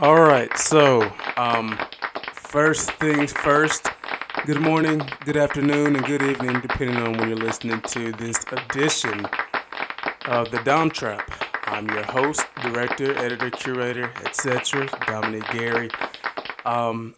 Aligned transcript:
All 0.00 0.20
right, 0.20 0.50
so 0.58 1.08
um, 1.36 1.78
first 2.32 2.90
things 2.94 3.32
first. 3.32 3.86
Good 4.44 4.60
morning, 4.60 5.08
good 5.24 5.36
afternoon, 5.36 5.94
and 5.94 6.04
good 6.04 6.20
evening, 6.20 6.60
depending 6.62 6.96
on 6.96 7.16
when 7.16 7.28
you're 7.28 7.38
listening 7.38 7.80
to 7.80 8.10
this 8.10 8.44
edition 8.50 9.24
of 10.26 10.50
the 10.50 10.60
Dom 10.64 10.90
Trap. 10.90 11.30
I'm 11.66 11.88
your 11.90 12.02
host, 12.02 12.44
director, 12.60 13.16
editor, 13.16 13.50
curator, 13.50 14.12
etc., 14.24 14.88
Dominic 15.06 15.48
Gary. 15.52 15.90
Um, 16.64 17.14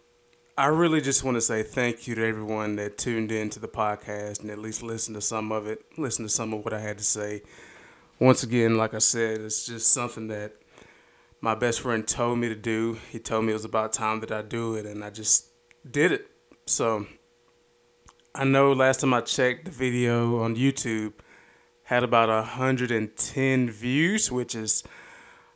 I 0.55 0.67
really 0.67 1.01
just 1.01 1.23
want 1.23 1.33
to 1.33 1.41
say 1.41 1.63
thank 1.63 2.07
you 2.07 2.13
to 2.13 2.23
everyone 2.23 2.75
that 2.75 2.99
tuned 2.99 3.31
in 3.31 3.49
to 3.49 3.59
the 3.59 3.67
podcast 3.67 4.41
and 4.41 4.51
at 4.51 4.59
least 4.59 4.83
listened 4.83 5.15
to 5.15 5.21
some 5.21 5.51
of 5.51 5.65
it, 5.65 5.83
listen 5.97 6.25
to 6.25 6.29
some 6.29 6.53
of 6.53 6.63
what 6.63 6.75
I 6.75 6.79
had 6.79 6.99
to 6.99 7.03
say. 7.03 7.41
Once 8.19 8.43
again, 8.43 8.77
like 8.77 8.93
I 8.93 8.99
said, 8.99 9.41
it's 9.41 9.65
just 9.65 9.91
something 9.91 10.27
that 10.27 10.53
my 11.41 11.55
best 11.55 11.81
friend 11.81 12.07
told 12.07 12.39
me 12.39 12.49
to 12.49 12.55
do. 12.55 12.97
He 13.11 13.19
told 13.19 13.45
me 13.45 13.51
it 13.51 13.53
was 13.53 13.65
about 13.65 13.93
time 13.93 14.19
that 14.21 14.31
I 14.31 14.41
do 14.41 14.75
it, 14.75 14.85
and 14.85 15.03
I 15.03 15.09
just 15.09 15.49
did 15.89 16.11
it. 16.11 16.27
So 16.65 17.05
I 18.33 18.43
know 18.43 18.71
last 18.73 19.01
time 19.01 19.13
I 19.13 19.21
checked, 19.21 19.65
the 19.65 19.71
video 19.71 20.41
on 20.41 20.55
YouTube 20.55 21.13
had 21.83 22.03
about 22.03 22.29
110 22.29 23.69
views, 23.69 24.31
which 24.31 24.55
is 24.55 24.83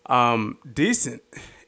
um, 0.05 0.57
decent 0.73 1.21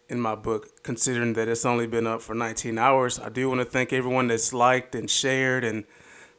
in 0.10 0.20
my 0.20 0.36
book, 0.36 0.84
considering 0.84 1.34
that 1.34 1.48
it's 1.48 1.66
only 1.66 1.88
been 1.88 2.08
up 2.08 2.22
for 2.22 2.34
19 2.34 2.78
hours. 2.78 3.20
I 3.20 3.30
do 3.30 3.50
want 3.50 3.62
to 3.62 3.66
thank 3.66 3.92
everyone 3.92 4.28
that's 4.28 4.54
liked 4.54 4.96
and 4.96 5.10
shared 5.10 5.64
and 5.64 5.84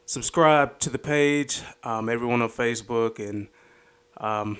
subscribed 0.05 0.81
to 0.81 0.89
the 0.89 0.99
page, 0.99 1.61
um, 1.83 2.09
everyone 2.09 2.41
on 2.41 2.49
Facebook 2.49 3.19
and 3.19 3.47
um, 4.17 4.57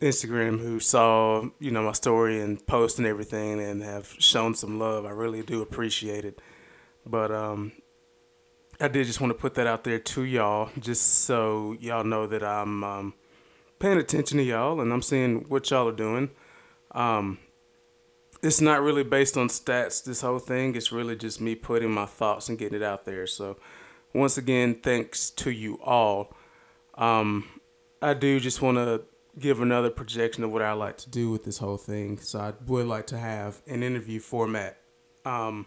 Instagram 0.00 0.60
who 0.60 0.80
saw, 0.80 1.44
you 1.58 1.70
know, 1.70 1.82
my 1.82 1.92
story 1.92 2.40
and 2.40 2.64
post 2.66 2.98
and 2.98 3.06
everything 3.06 3.60
and 3.60 3.82
have 3.82 4.14
shown 4.18 4.54
some 4.54 4.78
love. 4.78 5.06
I 5.06 5.10
really 5.10 5.42
do 5.42 5.62
appreciate 5.62 6.24
it. 6.24 6.40
But 7.06 7.30
um 7.30 7.72
I 8.80 8.88
did 8.88 9.06
just 9.06 9.20
want 9.20 9.30
to 9.30 9.38
put 9.38 9.54
that 9.54 9.66
out 9.66 9.84
there 9.84 10.00
to 10.00 10.22
y'all 10.24 10.70
just 10.80 11.24
so 11.24 11.76
y'all 11.78 12.02
know 12.02 12.26
that 12.26 12.42
I'm 12.42 12.82
um, 12.82 13.14
paying 13.78 13.98
attention 13.98 14.38
to 14.38 14.44
y'all 14.44 14.80
and 14.80 14.92
I'm 14.92 15.02
seeing 15.02 15.48
what 15.48 15.70
y'all 15.70 15.88
are 15.88 15.92
doing. 15.92 16.30
Um 16.90 17.38
it's 18.42 18.60
not 18.60 18.82
really 18.82 19.04
based 19.04 19.38
on 19.38 19.48
stats 19.48 20.04
this 20.04 20.20
whole 20.20 20.38
thing. 20.38 20.74
It's 20.74 20.92
really 20.92 21.16
just 21.16 21.40
me 21.40 21.54
putting 21.54 21.90
my 21.90 22.04
thoughts 22.04 22.50
and 22.50 22.58
getting 22.58 22.76
it 22.76 22.84
out 22.84 23.06
there. 23.06 23.26
So 23.26 23.56
once 24.12 24.36
again, 24.36 24.74
thanks 24.74 25.30
to 25.30 25.50
you 25.50 25.78
all. 25.82 26.34
Um 26.96 27.48
I 28.02 28.12
do 28.12 28.40
just 28.40 28.60
want 28.60 28.76
to 28.76 29.04
give 29.38 29.60
another 29.60 29.90
projection 29.90 30.44
of 30.44 30.50
what 30.50 30.62
I 30.62 30.72
like 30.72 30.96
to 30.98 31.10
do 31.10 31.30
with 31.30 31.44
this 31.44 31.58
whole 31.58 31.76
thing. 31.76 32.18
So 32.18 32.38
I 32.38 32.52
would 32.66 32.86
like 32.86 33.06
to 33.08 33.18
have 33.18 33.62
an 33.66 33.82
interview 33.82 34.20
format. 34.20 34.78
Um, 35.24 35.66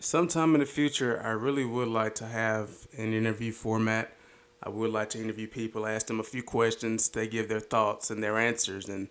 sometime 0.00 0.54
in 0.54 0.60
the 0.60 0.66
future, 0.66 1.20
I 1.22 1.30
really 1.30 1.64
would 1.64 1.88
like 1.88 2.14
to 2.16 2.26
have 2.26 2.70
an 2.96 3.12
interview 3.12 3.52
format. 3.52 4.12
I 4.62 4.70
would 4.70 4.92
like 4.92 5.10
to 5.10 5.20
interview 5.20 5.48
people, 5.48 5.86
ask 5.86 6.06
them 6.06 6.20
a 6.20 6.24
few 6.24 6.42
questions, 6.42 7.08
they 7.08 7.26
give 7.26 7.48
their 7.48 7.60
thoughts 7.60 8.10
and 8.10 8.22
their 8.22 8.38
answers, 8.38 8.88
and 8.88 9.08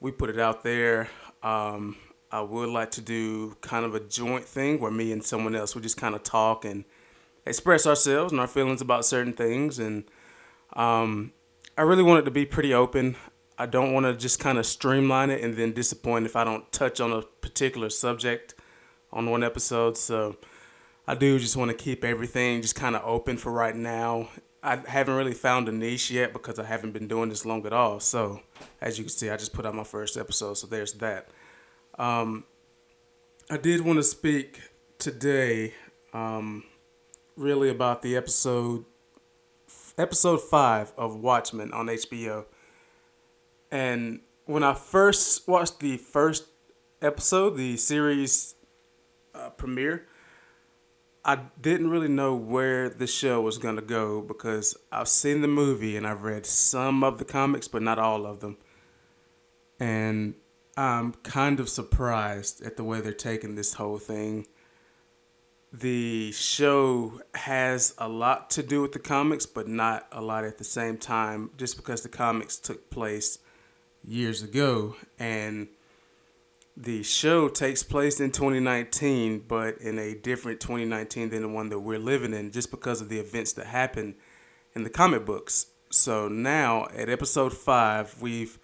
we 0.00 0.10
put 0.10 0.30
it 0.30 0.38
out 0.38 0.64
there. 0.64 1.08
Um, 1.44 1.96
I 2.32 2.40
would 2.40 2.68
like 2.68 2.90
to 2.92 3.00
do 3.00 3.56
kind 3.60 3.84
of 3.84 3.94
a 3.94 4.00
joint 4.00 4.44
thing 4.44 4.80
where 4.80 4.90
me 4.90 5.12
and 5.12 5.22
someone 5.22 5.54
else 5.54 5.74
would 5.74 5.84
just 5.84 5.96
kind 5.96 6.14
of 6.14 6.22
talk 6.22 6.64
and 6.64 6.84
express 7.46 7.86
ourselves 7.86 8.32
and 8.32 8.40
our 8.40 8.46
feelings 8.46 8.80
about 8.80 9.04
certain 9.04 9.32
things 9.32 9.78
and 9.78 10.04
um, 10.74 11.32
I 11.80 11.84
really 11.84 12.02
want 12.02 12.18
it 12.18 12.24
to 12.26 12.30
be 12.30 12.44
pretty 12.44 12.74
open. 12.74 13.16
I 13.56 13.64
don't 13.64 13.94
want 13.94 14.04
to 14.04 14.14
just 14.14 14.38
kind 14.38 14.58
of 14.58 14.66
streamline 14.66 15.30
it 15.30 15.42
and 15.42 15.56
then 15.56 15.72
disappoint 15.72 16.26
if 16.26 16.36
I 16.36 16.44
don't 16.44 16.70
touch 16.70 17.00
on 17.00 17.10
a 17.10 17.22
particular 17.22 17.88
subject 17.88 18.54
on 19.10 19.30
one 19.30 19.42
episode. 19.42 19.96
So 19.96 20.36
I 21.08 21.14
do 21.14 21.38
just 21.38 21.56
want 21.56 21.70
to 21.70 21.74
keep 21.74 22.04
everything 22.04 22.60
just 22.60 22.74
kind 22.74 22.94
of 22.94 23.02
open 23.02 23.38
for 23.38 23.50
right 23.50 23.74
now. 23.74 24.28
I 24.62 24.76
haven't 24.86 25.14
really 25.14 25.32
found 25.32 25.70
a 25.70 25.72
niche 25.72 26.10
yet 26.10 26.34
because 26.34 26.58
I 26.58 26.64
haven't 26.64 26.92
been 26.92 27.08
doing 27.08 27.30
this 27.30 27.46
long 27.46 27.64
at 27.64 27.72
all. 27.72 27.98
So 27.98 28.42
as 28.82 28.98
you 28.98 29.04
can 29.04 29.10
see, 29.10 29.30
I 29.30 29.38
just 29.38 29.54
put 29.54 29.64
out 29.64 29.74
my 29.74 29.84
first 29.84 30.18
episode. 30.18 30.58
So 30.58 30.66
there's 30.66 30.92
that. 30.94 31.30
Um, 31.98 32.44
I 33.48 33.56
did 33.56 33.80
want 33.80 33.98
to 33.98 34.02
speak 34.02 34.60
today 34.98 35.72
um, 36.12 36.62
really 37.38 37.70
about 37.70 38.02
the 38.02 38.18
episode 38.18 38.84
episode 40.00 40.40
five 40.40 40.92
of 40.96 41.16
Watchmen 41.16 41.72
on 41.72 41.86
HBO. 41.86 42.46
And 43.70 44.20
when 44.46 44.64
I 44.64 44.72
first 44.72 45.46
watched 45.46 45.80
the 45.80 45.98
first 45.98 46.46
episode, 47.02 47.56
the 47.56 47.76
series 47.76 48.54
uh, 49.34 49.50
premiere, 49.50 50.06
I 51.22 51.40
didn't 51.60 51.90
really 51.90 52.08
know 52.08 52.34
where 52.34 52.88
the 52.88 53.06
show 53.06 53.42
was 53.42 53.58
gonna 53.58 53.82
go 53.82 54.22
because 54.22 54.74
I've 54.90 55.08
seen 55.08 55.42
the 55.42 55.48
movie 55.48 55.98
and 55.98 56.06
I've 56.06 56.22
read 56.22 56.46
some 56.46 57.04
of 57.04 57.18
the 57.18 57.26
comics, 57.26 57.68
but 57.68 57.82
not 57.82 57.98
all 57.98 58.24
of 58.24 58.40
them. 58.40 58.56
And 59.78 60.34
I'm 60.78 61.12
kind 61.12 61.60
of 61.60 61.68
surprised 61.68 62.62
at 62.62 62.78
the 62.78 62.84
way 62.84 63.02
they're 63.02 63.12
taking 63.12 63.54
this 63.54 63.74
whole 63.74 63.98
thing 63.98 64.46
the 65.72 66.32
show 66.32 67.20
has 67.34 67.94
a 67.98 68.08
lot 68.08 68.50
to 68.50 68.62
do 68.62 68.82
with 68.82 68.92
the 68.92 68.98
comics, 68.98 69.46
but 69.46 69.68
not 69.68 70.06
a 70.10 70.20
lot 70.20 70.44
at 70.44 70.58
the 70.58 70.64
same 70.64 70.98
time, 70.98 71.50
just 71.56 71.76
because 71.76 72.02
the 72.02 72.08
comics 72.08 72.56
took 72.56 72.90
place 72.90 73.38
years 74.02 74.42
ago. 74.42 74.96
And 75.18 75.68
the 76.76 77.02
show 77.02 77.48
takes 77.48 77.82
place 77.82 78.20
in 78.20 78.32
2019, 78.32 79.44
but 79.46 79.78
in 79.78 79.98
a 79.98 80.14
different 80.14 80.60
2019 80.60 81.30
than 81.30 81.42
the 81.42 81.48
one 81.48 81.68
that 81.68 81.80
we're 81.80 81.98
living 81.98 82.34
in, 82.34 82.50
just 82.50 82.70
because 82.70 83.00
of 83.00 83.08
the 83.08 83.20
events 83.20 83.52
that 83.52 83.66
happened 83.66 84.14
in 84.74 84.82
the 84.82 84.90
comic 84.90 85.24
books. 85.24 85.66
So 85.90 86.26
now 86.26 86.88
at 86.96 87.08
episode 87.08 87.52
five, 87.56 88.20
we've 88.20 88.58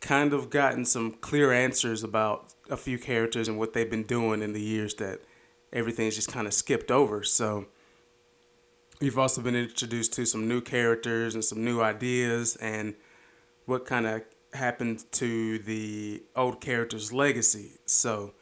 kind 0.00 0.32
of 0.32 0.50
gotten 0.50 0.84
some 0.84 1.12
clear 1.12 1.52
answers 1.52 2.02
about 2.02 2.52
a 2.68 2.76
few 2.76 2.98
characters 2.98 3.46
and 3.46 3.58
what 3.58 3.72
they've 3.72 3.88
been 3.88 4.02
doing 4.02 4.42
in 4.42 4.52
the 4.52 4.60
years 4.60 4.94
that 4.94 5.20
everything's 5.72 6.14
just 6.16 6.30
kind 6.30 6.46
of 6.46 6.54
skipped 6.54 6.90
over. 6.90 7.22
So 7.22 7.66
you've 9.00 9.18
also 9.18 9.40
been 9.40 9.56
introduced 9.56 10.12
to 10.14 10.26
some 10.26 10.48
new 10.48 10.60
characters 10.60 11.34
and 11.34 11.44
some 11.44 11.64
new 11.64 11.80
ideas 11.80 12.56
and 12.56 12.94
what 13.66 13.86
kind 13.86 14.06
of 14.06 14.22
happened 14.54 15.04
to 15.12 15.58
the 15.60 16.22
old 16.36 16.60
character's 16.60 17.12
legacy. 17.12 17.72
So 17.86 18.34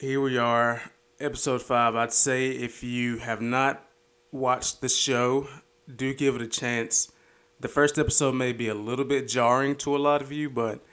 here 0.00 0.20
we 0.20 0.38
are, 0.38 0.82
episode 1.20 1.62
five. 1.62 1.94
I'd 1.94 2.12
say 2.12 2.50
if 2.50 2.82
you 2.82 3.18
have 3.18 3.40
not 3.40 3.84
watched 4.32 4.80
the 4.80 4.88
show, 4.88 5.48
do 5.94 6.14
give 6.14 6.34
it 6.36 6.42
a 6.42 6.48
chance. 6.48 7.12
The 7.60 7.68
first 7.68 7.98
episode 7.98 8.34
may 8.34 8.52
be 8.52 8.68
a 8.68 8.74
little 8.74 9.04
bit 9.04 9.28
jarring 9.28 9.76
to 9.76 9.96
a 9.96 9.98
lot 9.98 10.20
of 10.22 10.32
you, 10.32 10.50
but 10.50 10.84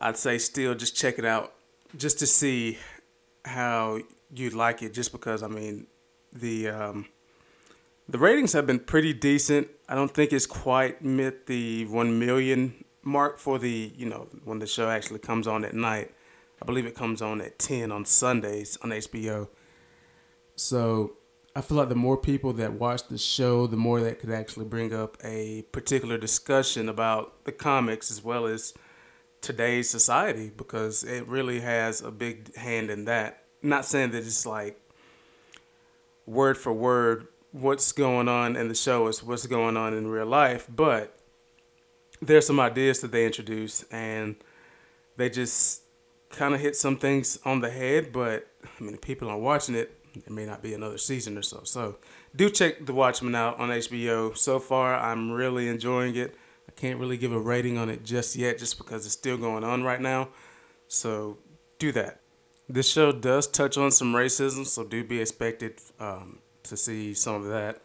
I'd 0.00 0.16
say 0.16 0.38
still 0.38 0.74
just 0.74 0.96
check 0.96 1.18
it 1.18 1.24
out 1.24 1.52
just 1.96 2.18
to 2.20 2.26
see 2.26 2.78
how 3.44 4.00
you'd 4.34 4.54
like 4.54 4.82
it 4.82 4.94
just 4.94 5.12
because 5.12 5.42
I 5.42 5.48
mean 5.48 5.86
the 6.32 6.68
um, 6.68 7.06
the 8.08 8.18
ratings 8.18 8.52
have 8.52 8.66
been 8.66 8.80
pretty 8.80 9.12
decent. 9.12 9.68
I 9.88 9.94
don't 9.94 10.12
think 10.12 10.32
it's 10.32 10.46
quite 10.46 11.02
met 11.02 11.46
the 11.46 11.86
one 11.86 12.18
million 12.18 12.84
mark 13.02 13.38
for 13.38 13.58
the 13.58 13.92
you 13.96 14.06
know 14.06 14.28
when 14.44 14.58
the 14.58 14.66
show 14.66 14.88
actually 14.88 15.20
comes 15.20 15.46
on 15.46 15.64
at 15.64 15.74
night. 15.74 16.12
I 16.62 16.66
believe 16.66 16.86
it 16.86 16.94
comes 16.94 17.22
on 17.22 17.40
at 17.40 17.58
ten 17.58 17.90
on 17.90 18.04
Sundays 18.04 18.76
on 18.82 18.90
HBO. 18.90 19.48
So 20.56 21.14
I 21.56 21.62
feel 21.62 21.78
like 21.78 21.88
the 21.88 21.94
more 21.94 22.16
people 22.16 22.52
that 22.54 22.74
watch 22.74 23.08
the 23.08 23.18
show, 23.18 23.66
the 23.66 23.76
more 23.76 24.00
that 24.00 24.20
could 24.20 24.30
actually 24.30 24.66
bring 24.66 24.94
up 24.94 25.16
a 25.24 25.62
particular 25.72 26.16
discussion 26.16 26.88
about 26.88 27.44
the 27.44 27.52
comics 27.52 28.10
as 28.10 28.22
well 28.22 28.46
as 28.46 28.74
today's 29.40 29.88
society 29.88 30.50
because 30.56 31.02
it 31.04 31.26
really 31.26 31.60
has 31.60 32.02
a 32.02 32.10
big 32.10 32.54
hand 32.56 32.90
in 32.90 33.06
that 33.06 33.40
not 33.62 33.84
saying 33.84 34.10
that 34.12 34.18
it's 34.18 34.46
like 34.46 34.80
word 36.26 36.56
for 36.56 36.72
word 36.72 37.26
what's 37.52 37.92
going 37.92 38.28
on 38.28 38.56
in 38.56 38.68
the 38.68 38.74
show 38.74 39.06
is 39.08 39.22
what's 39.22 39.46
going 39.46 39.76
on 39.76 39.92
in 39.92 40.06
real 40.06 40.26
life, 40.26 40.66
but 40.68 41.16
there's 42.22 42.46
some 42.46 42.60
ideas 42.60 43.00
that 43.00 43.10
they 43.10 43.26
introduce 43.26 43.82
and 43.90 44.36
they 45.16 45.28
just 45.28 45.82
kind 46.30 46.54
of 46.54 46.60
hit 46.60 46.76
some 46.76 46.96
things 46.96 47.38
on 47.44 47.60
the 47.60 47.70
head, 47.70 48.12
but 48.12 48.46
I 48.64 48.82
mean, 48.82 48.96
people 48.98 49.28
aren't 49.28 49.42
watching 49.42 49.74
it. 49.74 49.96
It 50.14 50.30
may 50.30 50.46
not 50.46 50.62
be 50.62 50.74
another 50.74 50.98
season 50.98 51.36
or 51.36 51.42
so. 51.42 51.60
So 51.64 51.96
do 52.34 52.50
check 52.50 52.86
The 52.86 52.92
Watchmen 52.92 53.34
out 53.34 53.58
on 53.58 53.68
HBO. 53.70 54.36
So 54.36 54.58
far, 54.58 54.94
I'm 54.94 55.30
really 55.32 55.68
enjoying 55.68 56.16
it. 56.16 56.36
I 56.70 56.80
can't 56.80 57.00
really 57.00 57.16
give 57.16 57.32
a 57.32 57.38
rating 57.38 57.78
on 57.78 57.90
it 57.90 58.04
just 58.04 58.36
yet, 58.36 58.58
just 58.58 58.78
because 58.78 59.04
it's 59.04 59.14
still 59.14 59.36
going 59.36 59.64
on 59.64 59.82
right 59.82 60.00
now. 60.00 60.28
So 60.86 61.38
do 61.80 61.90
that. 61.92 62.20
This 62.68 62.88
show 62.88 63.10
does 63.10 63.48
touch 63.48 63.76
on 63.76 63.90
some 63.90 64.14
racism, 64.14 64.64
so 64.64 64.84
do 64.84 65.02
be 65.02 65.20
expected 65.20 65.80
um, 65.98 66.38
to 66.62 66.76
see 66.76 67.12
some 67.12 67.34
of 67.34 67.46
that. 67.46 67.80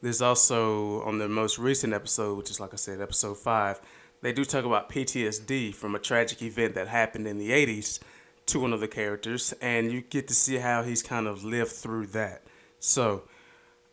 There's 0.00 0.22
also 0.22 1.02
on 1.02 1.18
the 1.18 1.28
most 1.28 1.58
recent 1.58 1.92
episode, 1.92 2.38
which 2.38 2.50
is 2.50 2.58
like 2.58 2.72
I 2.72 2.76
said, 2.76 3.02
episode 3.02 3.36
five. 3.36 3.82
they 4.22 4.32
do 4.32 4.46
talk 4.46 4.64
about 4.64 4.88
PTSD 4.88 5.74
from 5.74 5.94
a 5.94 5.98
tragic 5.98 6.40
event 6.40 6.74
that 6.74 6.88
happened 6.88 7.26
in 7.26 7.36
the 7.36 7.50
80s 7.50 8.00
to 8.46 8.60
one 8.60 8.72
of 8.72 8.80
the 8.80 8.88
characters, 8.88 9.52
and 9.60 9.92
you 9.92 10.00
get 10.00 10.26
to 10.28 10.34
see 10.34 10.56
how 10.56 10.82
he's 10.82 11.02
kind 11.02 11.26
of 11.26 11.44
lived 11.44 11.72
through 11.72 12.06
that. 12.06 12.44
So, 12.80 13.24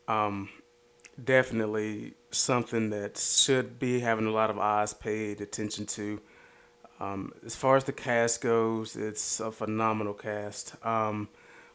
um, 0.07 0.47
definitely 1.21 2.13
something 2.31 2.89
that 2.89 3.17
should 3.17 3.79
be 3.79 3.99
having 3.99 4.25
a 4.25 4.31
lot 4.31 4.49
of 4.49 4.59
eyes 4.59 4.93
paid 4.93 5.41
attention 5.41 5.85
to. 5.85 6.21
Um, 6.99 7.33
as 7.45 7.55
far 7.55 7.77
as 7.77 7.85
the 7.85 7.93
cast 7.93 8.41
goes, 8.41 8.95
it's 8.95 9.39
a 9.39 9.51
phenomenal 9.51 10.13
cast. 10.13 10.75
Um, 10.85 11.29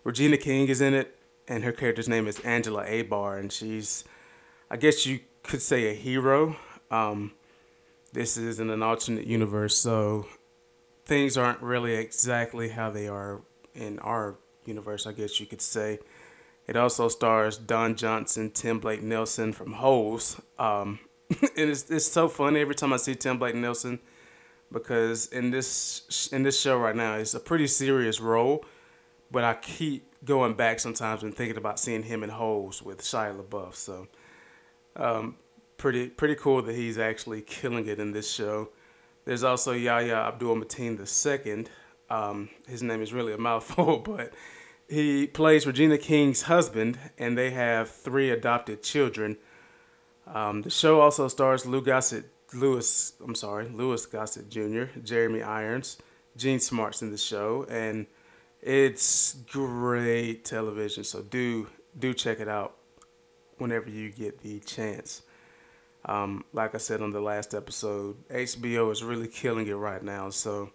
Regina 0.04 0.36
King 0.36 0.68
is 0.68 0.80
in 0.80 0.94
it, 0.94 1.18
and 1.48 1.64
her 1.64 1.72
character's 1.72 2.08
name 2.08 2.26
is 2.26 2.38
Angela 2.40 2.84
Abar, 2.84 3.38
and 3.40 3.50
she's, 3.50 4.04
I 4.70 4.76
guess 4.76 5.06
you 5.06 5.20
could 5.42 5.62
say, 5.62 5.90
a 5.90 5.94
hero. 5.94 6.56
Um, 6.90 7.32
this 8.12 8.36
is 8.36 8.60
in 8.60 8.70
an 8.70 8.82
alternate 8.82 9.26
universe, 9.26 9.76
so 9.76 10.26
things 11.04 11.36
aren't 11.36 11.60
really 11.62 11.94
exactly 11.94 12.68
how 12.68 12.90
they 12.90 13.08
are 13.08 13.40
in 13.74 13.98
our 14.00 14.36
universe, 14.66 15.06
I 15.06 15.12
guess 15.12 15.40
you 15.40 15.46
could 15.46 15.62
say. 15.62 15.98
It 16.66 16.76
also 16.76 17.08
stars 17.08 17.58
Don 17.58 17.94
Johnson, 17.94 18.50
Tim 18.50 18.78
Blake 18.78 19.02
Nelson 19.02 19.52
from 19.52 19.72
Holes. 19.72 20.40
Um, 20.58 20.98
and 21.30 21.70
it's, 21.70 21.90
it's 21.90 22.06
so 22.06 22.28
funny 22.28 22.60
every 22.60 22.74
time 22.74 22.92
I 22.92 22.96
see 22.96 23.14
Tim 23.14 23.38
Blake 23.38 23.54
Nelson 23.54 24.00
because 24.72 25.26
in 25.28 25.50
this 25.50 26.28
in 26.32 26.42
this 26.42 26.60
show 26.60 26.76
right 26.76 26.96
now, 26.96 27.14
it's 27.14 27.34
a 27.34 27.40
pretty 27.40 27.66
serious 27.66 28.20
role, 28.20 28.64
but 29.30 29.44
I 29.44 29.54
keep 29.54 30.12
going 30.24 30.54
back 30.54 30.80
sometimes 30.80 31.22
and 31.22 31.34
thinking 31.34 31.56
about 31.56 31.78
seeing 31.78 32.02
him 32.02 32.22
in 32.22 32.30
Holes 32.30 32.82
with 32.82 33.00
Shia 33.00 33.40
LaBeouf. 33.40 33.74
So, 33.74 34.08
um, 34.96 35.36
pretty 35.76 36.08
pretty 36.08 36.34
cool 36.34 36.62
that 36.62 36.74
he's 36.74 36.98
actually 36.98 37.42
killing 37.42 37.86
it 37.86 37.98
in 37.98 38.12
this 38.12 38.30
show. 38.30 38.70
There's 39.24 39.44
also 39.44 39.72
Yahya 39.72 40.14
Abdul 40.14 40.56
Mateen 40.56 40.98
II. 40.98 41.66
Um, 42.10 42.50
his 42.68 42.82
name 42.82 43.00
is 43.00 43.12
really 43.12 43.32
a 43.32 43.38
mouthful, 43.38 43.98
but 44.04 44.34
he 44.88 45.26
plays 45.26 45.66
Regina 45.66 45.98
King's 45.98 46.42
husband, 46.42 46.98
and 47.18 47.36
they 47.36 47.50
have 47.50 47.90
three 47.90 48.30
adopted 48.30 48.82
children. 48.82 49.38
Um, 50.26 50.62
the 50.62 50.70
show 50.70 51.00
also 51.00 51.28
stars 51.28 51.66
Lou 51.66 51.82
Gossett, 51.82 52.26
Louis. 52.52 53.12
I'm 53.22 53.34
sorry, 53.34 53.68
Louis 53.68 54.04
Gossett 54.06 54.48
Jr., 54.48 54.84
Jeremy 55.02 55.42
Irons, 55.42 55.98
Jean 56.36 56.60
Smart's 56.60 57.02
in 57.02 57.10
the 57.10 57.18
show, 57.18 57.66
and 57.68 58.06
it's 58.62 59.34
great 59.50 60.44
television. 60.44 61.04
So 61.04 61.22
do 61.22 61.68
do 61.98 62.14
check 62.14 62.40
it 62.40 62.48
out 62.48 62.76
whenever 63.58 63.88
you 63.88 64.10
get 64.10 64.40
the 64.40 64.60
chance. 64.60 65.22
Um, 66.06 66.44
like 66.52 66.74
I 66.74 66.78
said 66.78 67.00
on 67.00 67.12
the 67.12 67.20
last 67.20 67.54
episode, 67.54 68.16
HBO 68.28 68.92
is 68.92 69.02
really 69.02 69.28
killing 69.28 69.66
it 69.66 69.74
right 69.74 70.02
now. 70.02 70.30
So 70.30 70.70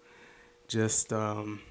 just 0.67 1.13
um, 1.13 1.61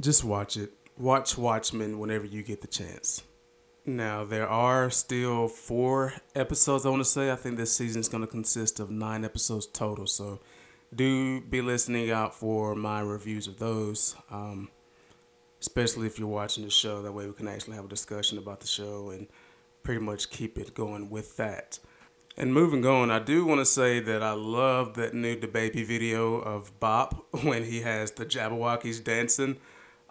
just 0.00 0.24
watch 0.24 0.56
it. 0.56 0.72
Watch 1.02 1.36
Watchmen 1.36 1.98
whenever 1.98 2.24
you 2.24 2.44
get 2.44 2.60
the 2.60 2.68
chance. 2.68 3.24
Now 3.84 4.24
there 4.24 4.46
are 4.46 4.88
still 4.88 5.48
four 5.48 6.12
episodes. 6.36 6.86
I 6.86 6.90
want 6.90 7.00
to 7.00 7.10
say. 7.10 7.32
I 7.32 7.34
think 7.34 7.56
this 7.56 7.74
season 7.76 7.98
is 7.98 8.08
going 8.08 8.20
to 8.20 8.28
consist 8.28 8.78
of 8.78 8.88
nine 8.88 9.24
episodes 9.24 9.66
total. 9.66 10.06
So 10.06 10.38
do 10.94 11.40
be 11.40 11.60
listening 11.60 12.12
out 12.12 12.36
for 12.36 12.76
my 12.76 13.00
reviews 13.00 13.48
of 13.48 13.58
those. 13.58 14.14
Um, 14.30 14.68
especially 15.60 16.06
if 16.06 16.20
you're 16.20 16.28
watching 16.28 16.62
the 16.62 16.70
show. 16.70 17.02
That 17.02 17.10
way 17.10 17.26
we 17.26 17.32
can 17.32 17.48
actually 17.48 17.74
have 17.74 17.86
a 17.86 17.88
discussion 17.88 18.38
about 18.38 18.60
the 18.60 18.68
show 18.68 19.10
and 19.10 19.26
pretty 19.82 20.00
much 20.00 20.30
keep 20.30 20.56
it 20.56 20.72
going 20.72 21.10
with 21.10 21.36
that. 21.36 21.80
And 22.36 22.54
moving 22.54 22.86
on, 22.86 23.10
I 23.10 23.18
do 23.18 23.44
want 23.44 23.58
to 23.60 23.66
say 23.66 23.98
that 23.98 24.22
I 24.22 24.34
love 24.34 24.94
that 24.94 25.14
new 25.14 25.34
DaBaby 25.34 25.84
video 25.84 26.36
of 26.36 26.78
Bop 26.78 27.26
when 27.42 27.64
he 27.64 27.80
has 27.80 28.12
the 28.12 28.24
Jabbawockeez 28.24 29.02
dancing. 29.02 29.56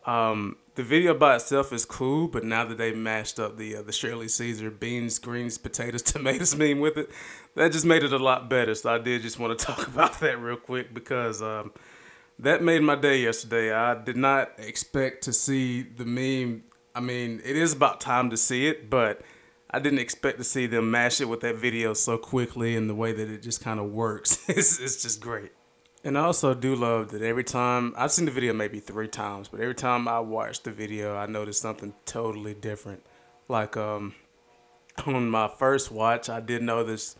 Um, 0.05 0.57
the 0.81 0.87
video 0.87 1.13
by 1.13 1.35
itself 1.35 1.71
is 1.71 1.85
cool, 1.85 2.27
but 2.27 2.43
now 2.43 2.65
that 2.65 2.79
they 2.79 2.91
mashed 2.91 3.39
up 3.39 3.55
the 3.57 3.75
uh, 3.75 3.81
the 3.83 3.91
Shirley 3.91 4.27
Caesar 4.27 4.71
beans, 4.71 5.19
greens, 5.19 5.59
potatoes, 5.59 6.01
tomatoes 6.13 6.55
meme 6.55 6.79
with 6.79 6.97
it, 6.97 7.11
that 7.53 7.71
just 7.71 7.85
made 7.85 8.01
it 8.01 8.11
a 8.11 8.17
lot 8.17 8.49
better. 8.49 8.73
So 8.73 8.91
I 8.91 8.97
did 8.97 9.21
just 9.21 9.37
want 9.37 9.57
to 9.57 9.65
talk 9.67 9.87
about 9.87 10.19
that 10.21 10.41
real 10.41 10.57
quick 10.57 10.91
because 10.91 11.43
um, 11.43 11.71
that 12.39 12.63
made 12.63 12.81
my 12.81 12.95
day 12.95 13.21
yesterday. 13.21 13.71
I 13.71 13.93
did 13.93 14.17
not 14.17 14.53
expect 14.57 15.23
to 15.25 15.33
see 15.33 15.83
the 15.83 16.05
meme. 16.05 16.63
I 16.95 16.99
mean, 16.99 17.41
it 17.45 17.55
is 17.55 17.73
about 17.73 18.01
time 18.01 18.31
to 18.31 18.37
see 18.37 18.65
it, 18.65 18.89
but 18.89 19.21
I 19.69 19.77
didn't 19.77 19.99
expect 19.99 20.39
to 20.39 20.43
see 20.43 20.65
them 20.65 20.89
mash 20.89 21.21
it 21.21 21.25
with 21.25 21.41
that 21.41 21.57
video 21.57 21.93
so 21.93 22.17
quickly 22.17 22.75
and 22.75 22.89
the 22.89 22.95
way 22.95 23.11
that 23.11 23.29
it 23.29 23.43
just 23.43 23.63
kind 23.63 23.79
of 23.79 23.91
works. 23.91 24.43
it's, 24.49 24.79
it's 24.79 25.03
just 25.03 25.21
great. 25.21 25.51
And 26.03 26.17
I 26.17 26.21
also 26.21 26.53
do 26.55 26.75
love 26.75 27.11
that 27.11 27.21
every 27.21 27.43
time 27.43 27.93
I've 27.95 28.11
seen 28.11 28.25
the 28.25 28.31
video 28.31 28.53
maybe 28.53 28.79
three 28.79 29.07
times, 29.07 29.47
but 29.47 29.59
every 29.59 29.75
time 29.75 30.07
I 30.07 30.19
watch 30.19 30.63
the 30.63 30.71
video, 30.71 31.15
I 31.15 31.27
notice 31.27 31.59
something 31.59 31.93
totally 32.05 32.55
different. 32.55 33.05
Like 33.47 33.77
um, 33.77 34.15
on 35.05 35.29
my 35.29 35.47
first 35.47 35.91
watch, 35.91 36.27
I 36.27 36.39
did 36.39 36.63
notice 36.63 37.15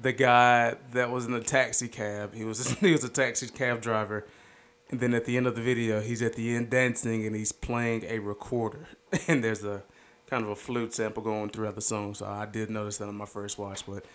the 0.00 0.12
guy 0.12 0.76
that 0.92 1.10
was 1.10 1.26
in 1.26 1.32
the 1.32 1.40
taxi 1.40 1.88
cab. 1.88 2.34
He 2.34 2.44
was 2.44 2.70
he 2.80 2.92
was 2.92 3.04
a 3.04 3.10
taxi 3.10 3.48
cab 3.48 3.82
driver, 3.82 4.26
and 4.90 4.98
then 4.98 5.12
at 5.12 5.26
the 5.26 5.36
end 5.36 5.46
of 5.46 5.54
the 5.54 5.62
video, 5.62 6.00
he's 6.00 6.22
at 6.22 6.34
the 6.34 6.54
end 6.54 6.70
dancing 6.70 7.26
and 7.26 7.36
he's 7.36 7.52
playing 7.52 8.04
a 8.04 8.18
recorder, 8.18 8.88
and 9.28 9.44
there's 9.44 9.62
a 9.62 9.82
kind 10.26 10.42
of 10.42 10.50
a 10.50 10.56
flute 10.56 10.94
sample 10.94 11.22
going 11.22 11.50
throughout 11.50 11.74
the 11.74 11.82
song. 11.82 12.14
So 12.14 12.24
I 12.24 12.46
did 12.46 12.70
notice 12.70 12.96
that 12.96 13.08
on 13.08 13.14
my 13.14 13.26
first 13.26 13.58
watch, 13.58 13.84
but 13.86 14.06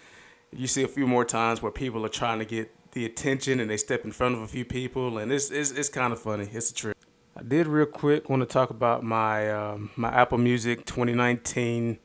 you 0.51 0.65
see 0.65 0.83
a 0.83 0.88
few 0.88 1.06
more 1.06 1.24
times 1.24 1.62
where 1.62 1.71
people 1.71 2.03
are 2.03 2.09
trying 2.09 2.39
to 2.39 2.45
get 2.45 2.75
the 2.91 3.05
attention 3.05 3.59
and 3.59 3.69
they 3.69 3.77
step 3.77 4.05
in 4.05 4.11
front 4.11 4.35
of 4.35 4.41
a 4.41 4.47
few 4.47 4.65
people, 4.65 5.17
and 5.17 5.31
it's 5.31 5.49
it's, 5.49 5.71
it's 5.71 5.89
kind 5.89 6.13
of 6.13 6.19
funny. 6.19 6.49
It's 6.51 6.71
a 6.71 6.73
trip. 6.73 6.97
I 7.35 7.43
did 7.43 7.67
real 7.67 7.85
quick 7.85 8.29
want 8.29 8.41
to 8.41 8.45
talk 8.45 8.69
about 8.69 9.03
my 9.03 9.49
um, 9.51 9.91
my 9.95 10.09
Apple 10.09 10.38
Music 10.38 10.85
2019 10.85 11.99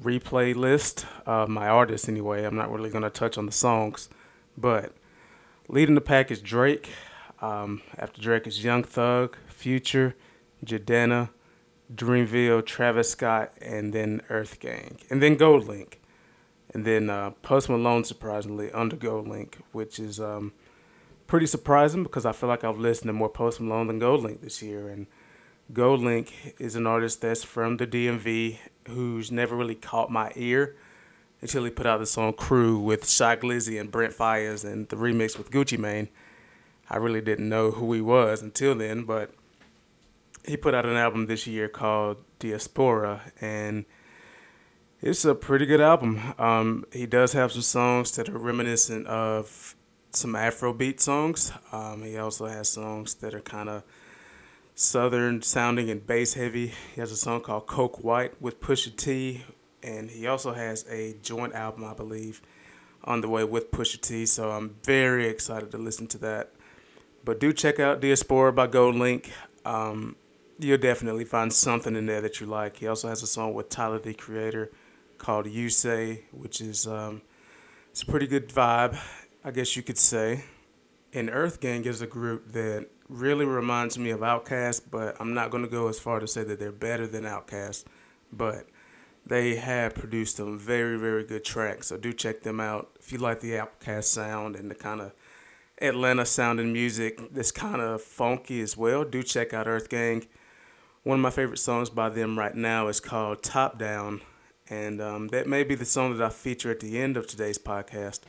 replay 0.00 0.54
list. 0.54 1.06
Uh, 1.26 1.46
my 1.48 1.68
artists 1.68 2.08
anyway. 2.08 2.44
I'm 2.44 2.56
not 2.56 2.70
really 2.70 2.90
gonna 2.90 3.10
touch 3.10 3.36
on 3.36 3.46
the 3.46 3.52
songs, 3.52 4.08
but 4.56 4.92
leading 5.68 5.94
the 5.94 6.00
pack 6.00 6.30
is 6.30 6.40
Drake. 6.40 6.90
Um, 7.40 7.82
after 7.98 8.22
Drake 8.22 8.46
is 8.46 8.64
Young 8.64 8.84
Thug, 8.84 9.36
Future, 9.48 10.14
Jidenna, 10.64 11.30
Dreamville, 11.94 12.64
Travis 12.64 13.10
Scott, 13.10 13.52
and 13.60 13.92
then 13.92 14.22
Earth 14.30 14.60
Gang, 14.60 14.98
and 15.10 15.22
then 15.22 15.36
GoldLink, 15.36 15.94
and 16.74 16.84
then 16.84 17.08
uh, 17.08 17.30
Post 17.42 17.70
Malone 17.70 18.04
surprisingly 18.04 18.70
under 18.72 18.96
GoldLink, 18.96 19.54
which 19.72 20.00
is 20.00 20.20
um, 20.20 20.52
pretty 21.26 21.46
surprising 21.46 22.02
because 22.02 22.26
I 22.26 22.32
feel 22.32 22.48
like 22.48 22.64
I've 22.64 22.78
listened 22.78 23.08
to 23.08 23.12
more 23.12 23.28
Post 23.28 23.60
Malone 23.60 23.86
than 23.86 24.00
GoldLink 24.00 24.40
this 24.40 24.60
year, 24.60 24.88
and 24.88 25.06
GoldLink 25.72 26.30
is 26.58 26.74
an 26.74 26.86
artist 26.86 27.20
that's 27.22 27.44
from 27.44 27.76
the 27.76 27.86
DMV 27.86 28.58
who's 28.88 29.30
never 29.30 29.56
really 29.56 29.76
caught 29.76 30.10
my 30.10 30.32
ear 30.34 30.76
until 31.40 31.64
he 31.64 31.70
put 31.70 31.86
out 31.86 32.00
the 32.00 32.06
song 32.06 32.32
Crew 32.32 32.78
with 32.78 33.08
Shy 33.08 33.36
Glizzy 33.36 33.80
and 33.80 33.90
Brent 33.90 34.12
Faiyaz 34.12 34.64
and 34.64 34.88
the 34.88 34.96
remix 34.96 35.38
with 35.38 35.50
Gucci 35.50 35.78
Mane. 35.78 36.08
I 36.90 36.96
really 36.96 37.20
didn't 37.20 37.48
know 37.48 37.70
who 37.70 37.92
he 37.92 38.00
was 38.00 38.42
until 38.42 38.74
then, 38.74 39.04
but 39.04 39.30
he 40.46 40.56
put 40.56 40.74
out 40.74 40.84
an 40.84 40.96
album 40.96 41.26
this 41.26 41.46
year 41.46 41.68
called 41.68 42.18
Diaspora, 42.38 43.32
and 43.40 43.86
it's 45.04 45.26
a 45.26 45.34
pretty 45.34 45.66
good 45.66 45.82
album. 45.82 46.18
Um, 46.38 46.86
he 46.90 47.04
does 47.04 47.34
have 47.34 47.52
some 47.52 47.60
songs 47.60 48.16
that 48.16 48.30
are 48.30 48.38
reminiscent 48.38 49.06
of 49.06 49.76
some 50.12 50.32
Afrobeat 50.32 50.98
songs. 50.98 51.52
Um, 51.72 52.02
he 52.02 52.16
also 52.16 52.46
has 52.46 52.70
songs 52.70 53.14
that 53.16 53.34
are 53.34 53.42
kind 53.42 53.68
of 53.68 53.82
southern 54.74 55.42
sounding 55.42 55.90
and 55.90 56.06
bass 56.06 56.32
heavy. 56.32 56.72
He 56.94 57.02
has 57.02 57.12
a 57.12 57.16
song 57.16 57.42
called 57.42 57.66
Coke 57.66 58.02
White 58.02 58.40
with 58.40 58.62
Pusha 58.62 58.96
T, 58.96 59.44
and 59.82 60.10
he 60.10 60.26
also 60.26 60.54
has 60.54 60.86
a 60.88 61.16
joint 61.20 61.52
album, 61.52 61.84
I 61.84 61.92
believe, 61.92 62.40
on 63.04 63.20
the 63.20 63.28
way 63.28 63.44
with 63.44 63.70
Pusha 63.70 64.00
T. 64.00 64.24
So 64.24 64.52
I'm 64.52 64.76
very 64.84 65.28
excited 65.28 65.70
to 65.72 65.76
listen 65.78 66.06
to 66.08 66.18
that. 66.18 66.52
But 67.26 67.40
do 67.40 67.52
check 67.52 67.78
out 67.78 68.00
Diaspora 68.00 68.54
by 68.54 68.68
GoldLink. 68.68 69.28
Um, 69.66 70.16
you'll 70.58 70.78
definitely 70.78 71.26
find 71.26 71.52
something 71.52 71.94
in 71.94 72.06
there 72.06 72.22
that 72.22 72.40
you 72.40 72.46
like. 72.46 72.78
He 72.78 72.88
also 72.88 73.10
has 73.10 73.22
a 73.22 73.26
song 73.26 73.52
with 73.52 73.68
Tyler 73.68 73.98
the 73.98 74.14
Creator 74.14 74.70
called 75.18 75.46
"You 75.46 75.68
Say," 75.68 76.24
which 76.32 76.60
is 76.60 76.86
um, 76.86 77.22
it's 77.90 78.02
a 78.02 78.06
pretty 78.06 78.26
good 78.26 78.48
vibe, 78.48 78.98
I 79.44 79.50
guess 79.50 79.76
you 79.76 79.82
could 79.82 79.98
say. 79.98 80.44
And 81.12 81.30
Earth 81.30 81.60
Gang 81.60 81.84
is 81.84 82.00
a 82.00 82.06
group 82.06 82.52
that 82.52 82.88
really 83.08 83.44
reminds 83.44 83.98
me 83.98 84.10
of 84.10 84.20
Outkast, 84.20 84.82
but 84.90 85.16
I'm 85.20 85.34
not 85.34 85.50
gonna 85.50 85.68
go 85.68 85.88
as 85.88 85.98
far 85.98 86.20
to 86.20 86.26
say 86.26 86.42
that 86.44 86.58
they're 86.58 86.72
better 86.72 87.06
than 87.06 87.24
Outkast, 87.24 87.84
but 88.32 88.66
they 89.26 89.56
have 89.56 89.94
produced 89.94 90.36
some 90.36 90.58
very 90.58 90.98
very 90.98 91.24
good 91.24 91.44
tracks. 91.44 91.88
So 91.88 91.96
do 91.96 92.12
check 92.12 92.40
them 92.40 92.60
out 92.60 92.90
if 92.98 93.12
you 93.12 93.18
like 93.18 93.40
the 93.40 93.52
Outkast 93.52 94.04
sound 94.04 94.56
and 94.56 94.70
the 94.70 94.74
kind 94.74 95.00
of 95.00 95.12
Atlanta 95.80 96.24
sounding 96.24 96.72
music 96.72 97.20
that's 97.32 97.50
kind 97.50 97.80
of 97.80 98.00
funky 98.00 98.60
as 98.60 98.76
well. 98.76 99.04
Do 99.04 99.22
check 99.22 99.52
out 99.52 99.66
Earth 99.66 99.88
Gang. 99.88 100.26
One 101.02 101.18
of 101.18 101.22
my 101.22 101.30
favorite 101.30 101.58
songs 101.58 101.90
by 101.90 102.08
them 102.08 102.38
right 102.38 102.54
now 102.54 102.88
is 102.88 103.00
called 103.00 103.42
Top 103.42 103.78
Down, 103.78 104.22
and 104.74 105.00
um, 105.00 105.28
that 105.28 105.46
may 105.46 105.62
be 105.62 105.74
the 105.76 105.84
song 105.84 106.16
that 106.16 106.24
I 106.24 106.28
feature 106.30 106.70
at 106.70 106.80
the 106.80 106.98
end 106.98 107.16
of 107.16 107.26
today's 107.26 107.58
podcast. 107.58 108.20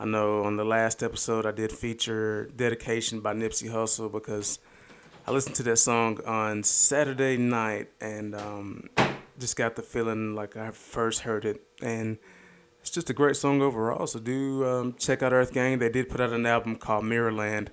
I 0.00 0.04
know 0.04 0.42
on 0.42 0.56
the 0.56 0.64
last 0.64 1.02
episode 1.02 1.46
I 1.46 1.52
did 1.52 1.70
feature 1.70 2.50
Dedication 2.56 3.20
by 3.20 3.34
Nipsey 3.34 3.70
Hussle 3.70 4.10
because 4.10 4.58
I 5.26 5.30
listened 5.30 5.54
to 5.56 5.62
that 5.64 5.76
song 5.76 6.18
on 6.26 6.64
Saturday 6.64 7.36
night 7.36 7.88
and 8.00 8.34
um, 8.34 8.88
just 9.38 9.56
got 9.56 9.76
the 9.76 9.82
feeling 9.82 10.34
like 10.34 10.56
I 10.56 10.72
first 10.72 11.20
heard 11.20 11.44
it. 11.44 11.62
And 11.80 12.18
it's 12.80 12.90
just 12.90 13.08
a 13.08 13.14
great 13.14 13.36
song 13.36 13.62
overall. 13.62 14.08
So 14.08 14.18
do 14.18 14.66
um, 14.66 14.94
check 14.98 15.22
out 15.22 15.32
Earth 15.32 15.52
Gang. 15.52 15.78
They 15.78 15.88
did 15.88 16.08
put 16.08 16.20
out 16.20 16.32
an 16.32 16.46
album 16.46 16.76
called 16.76 17.04
Mirrorland. 17.04 17.68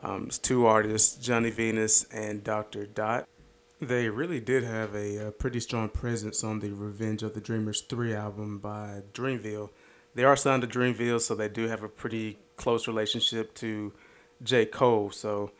Um, 0.00 0.24
it's 0.28 0.38
two 0.38 0.64
artists, 0.66 1.16
Johnny 1.16 1.50
Venus 1.50 2.04
and 2.04 2.42
Doctur 2.42 2.92
Dot. 2.92 3.28
They 3.80 4.08
really 4.08 4.40
did 4.40 4.64
have 4.64 4.94
a, 4.94 5.26
a, 5.26 5.30
pretty 5.32 5.60
strong 5.60 5.90
presence 5.90 6.42
on 6.42 6.60
the 6.60 6.70
Revenge 6.70 7.22
of 7.22 7.34
the 7.34 7.42
Dreamers 7.42 7.82
3 7.82 8.14
album 8.14 8.58
by 8.58 9.02
Dreamville. 9.12 9.68
They 10.14 10.24
are 10.24 10.34
signed 10.34 10.62
to 10.62 10.68
Dreamville, 10.68 11.20
so 11.20 11.34
they 11.34 11.50
do 11.50 11.68
have 11.68 11.82
a 11.82 11.88
pretty 11.88 12.38
close 12.56 12.88
relationship 12.88 13.54
to 13.56 13.92
J. 14.42 14.64
Cole. 14.64 15.10
So 15.10 15.50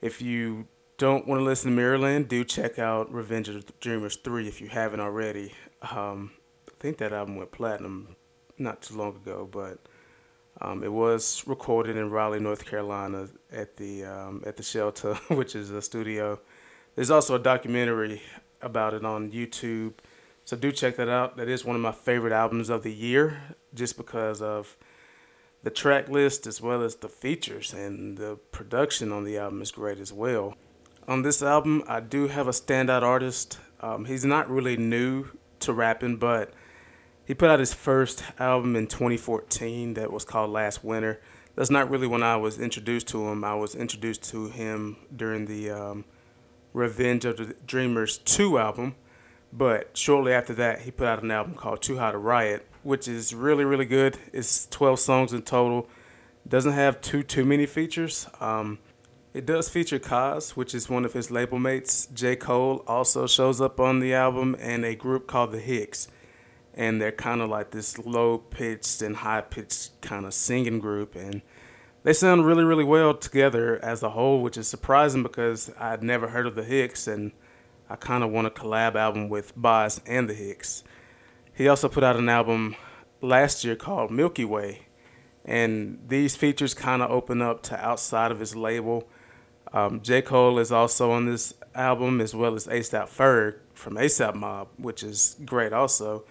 if 0.00 0.22
you 0.22 0.66
don't 0.96 1.28
want 1.28 1.40
to 1.40 1.44
listen 1.44 1.76
to 1.76 1.82
Mirrorland, 1.82 2.28
do 2.28 2.42
check 2.42 2.78
out 2.78 3.12
Revenge 3.12 3.50
of 3.50 3.66
the 3.66 3.72
Dreamers 3.80 4.16
3 4.16 4.48
if 4.48 4.62
you 4.62 4.68
haven't 4.68 5.00
already. 5.00 5.52
Um, 5.90 6.32
I 6.68 6.72
think 6.80 6.96
that 6.98 7.12
album 7.12 7.36
went 7.36 7.52
platinum 7.52 8.16
not 8.56 8.80
too 8.80 8.96
long 8.96 9.16
ago, 9.16 9.46
but 9.50 9.78
um, 10.62 10.82
it 10.82 10.92
was 10.92 11.46
recorded 11.46 11.98
in 11.98 12.08
Raleigh, 12.08 12.40
North 12.40 12.64
Carolina 12.64 13.28
at 13.52 13.76
the 13.76 14.06
um, 14.06 14.42
at 14.46 14.56
the 14.56 14.62
Shelter, 14.62 15.14
which 15.28 15.54
is 15.54 15.70
a 15.70 15.82
studio 15.82 16.40
there's 16.94 17.10
also 17.10 17.34
a 17.34 17.38
documentary 17.38 18.22
about 18.60 18.94
it 18.94 19.04
on 19.04 19.30
YouTube. 19.30 19.94
So 20.44 20.56
do 20.56 20.72
check 20.72 20.96
that 20.96 21.08
out. 21.08 21.36
That 21.36 21.48
is 21.48 21.64
one 21.64 21.76
of 21.76 21.82
my 21.82 21.92
favorite 21.92 22.32
albums 22.32 22.68
of 22.68 22.82
the 22.82 22.92
year 22.92 23.56
just 23.74 23.96
because 23.96 24.42
of 24.42 24.76
the 25.62 25.70
track 25.70 26.08
list 26.08 26.46
as 26.46 26.60
well 26.60 26.82
as 26.82 26.96
the 26.96 27.08
features 27.08 27.72
and 27.72 28.18
the 28.18 28.36
production 28.50 29.12
on 29.12 29.24
the 29.24 29.38
album 29.38 29.62
is 29.62 29.70
great 29.70 29.98
as 29.98 30.12
well. 30.12 30.54
On 31.08 31.22
this 31.22 31.42
album, 31.42 31.82
I 31.88 32.00
do 32.00 32.28
have 32.28 32.48
a 32.48 32.52
standout 32.52 33.02
artist. 33.02 33.58
Um, 33.80 34.04
he's 34.04 34.24
not 34.24 34.50
really 34.50 34.76
new 34.76 35.26
to 35.60 35.72
rapping, 35.72 36.16
but 36.16 36.52
he 37.24 37.34
put 37.34 37.50
out 37.50 37.60
his 37.60 37.72
first 37.72 38.24
album 38.38 38.76
in 38.76 38.86
2014 38.86 39.94
that 39.94 40.12
was 40.12 40.24
called 40.24 40.50
Last 40.50 40.84
Winter. 40.84 41.20
That's 41.54 41.70
not 41.70 41.90
really 41.90 42.06
when 42.06 42.22
I 42.22 42.36
was 42.36 42.58
introduced 42.58 43.08
to 43.08 43.28
him. 43.28 43.44
I 43.44 43.54
was 43.54 43.74
introduced 43.74 44.24
to 44.30 44.48
him 44.48 44.96
during 45.14 45.46
the 45.46 45.70
um, 45.70 46.04
Revenge 46.72 47.24
of 47.24 47.36
the 47.36 47.54
Dreamers 47.66 48.18
2 48.18 48.58
album. 48.58 48.94
But 49.52 49.96
shortly 49.96 50.32
after 50.32 50.54
that, 50.54 50.82
he 50.82 50.90
put 50.90 51.06
out 51.06 51.22
an 51.22 51.30
album 51.30 51.54
called 51.54 51.82
Too 51.82 51.98
High 51.98 52.12
to 52.12 52.18
Riot, 52.18 52.66
which 52.82 53.06
is 53.06 53.34
really, 53.34 53.64
really 53.64 53.84
good. 53.84 54.18
It's 54.32 54.66
12 54.66 54.98
songs 54.98 55.32
in 55.32 55.42
total. 55.42 55.88
Doesn't 56.48 56.72
have 56.72 57.00
too 57.00 57.22
too 57.22 57.44
many 57.44 57.66
features. 57.66 58.26
Um, 58.40 58.78
it 59.34 59.46
does 59.46 59.68
feature 59.68 59.98
Cozz, 59.98 60.50
which 60.50 60.74
is 60.74 60.90
one 60.90 61.04
of 61.04 61.14
his 61.14 61.30
label 61.30 61.58
mates. 61.58 62.06
J. 62.12 62.36
Cole 62.36 62.84
also 62.86 63.26
shows 63.26 63.60
up 63.60 63.80
on 63.80 64.00
the 64.00 64.12
album, 64.12 64.56
and 64.58 64.84
a 64.84 64.94
group 64.94 65.26
called 65.26 65.52
the 65.52 65.60
Hics. 65.60 66.08
And 66.74 67.00
they're 67.00 67.12
kind 67.12 67.40
of 67.40 67.48
like 67.48 67.70
this 67.70 67.98
low 67.98 68.38
pitched 68.38 69.02
and 69.02 69.16
high 69.16 69.42
pitched 69.42 70.00
kind 70.00 70.26
of 70.26 70.34
singing 70.34 70.80
group. 70.80 71.14
And 71.14 71.42
they 72.04 72.12
sound 72.12 72.46
really, 72.46 72.64
really 72.64 72.84
well 72.84 73.14
together 73.14 73.78
as 73.82 74.02
a 74.02 74.10
whole, 74.10 74.42
which 74.42 74.56
is 74.56 74.66
surprising 74.66 75.22
because 75.22 75.70
I'd 75.78 76.02
never 76.02 76.28
heard 76.28 76.46
of 76.46 76.54
the 76.54 76.62
Hics, 76.62 77.06
and 77.06 77.32
I 77.88 77.96
kind 77.96 78.24
of 78.24 78.30
want 78.30 78.46
a 78.46 78.50
collab 78.50 78.96
album 78.96 79.28
with 79.28 79.52
Bas 79.56 80.00
and 80.06 80.28
the 80.28 80.34
Hics. 80.34 80.82
He 81.54 81.68
also 81.68 81.88
put 81.88 82.02
out 82.02 82.16
an 82.16 82.28
album 82.28 82.74
last 83.20 83.64
year 83.64 83.76
called 83.76 84.10
Milky 84.10 84.44
Way, 84.44 84.86
and 85.44 85.98
these 86.08 86.34
features 86.34 86.74
kind 86.74 87.02
of 87.02 87.10
open 87.10 87.40
up 87.40 87.62
to 87.64 87.78
outside 87.78 88.32
of 88.32 88.40
his 88.40 88.56
label. 88.56 89.08
Um, 89.72 90.00
J. 90.02 90.22
Cole 90.22 90.58
is 90.58 90.72
also 90.72 91.12
on 91.12 91.26
this 91.26 91.54
album, 91.74 92.20
as 92.20 92.34
well 92.34 92.54
as 92.54 92.66
ASAP 92.66 93.08
Ferg 93.08 93.58
from 93.74 93.94
ASAP 93.94 94.34
Mob, 94.34 94.68
which 94.76 95.02
is 95.02 95.36
great 95.44 95.72
also. 95.72 96.24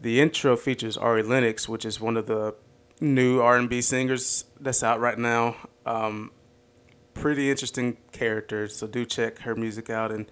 The 0.00 0.20
intro 0.20 0.56
features 0.56 0.96
Ari 0.96 1.22
Lennox, 1.22 1.68
which 1.68 1.84
is 1.84 2.00
one 2.00 2.16
of 2.16 2.26
the 2.26 2.54
new 3.00 3.40
R&B 3.40 3.80
singers 3.80 4.44
that's 4.60 4.82
out 4.82 5.00
right 5.00 5.18
now. 5.18 5.56
Um, 5.86 6.32
pretty 7.14 7.50
interesting 7.50 7.96
character, 8.12 8.68
so 8.68 8.86
do 8.86 9.04
check 9.04 9.40
her 9.40 9.54
music 9.54 9.90
out 9.90 10.12
and 10.12 10.26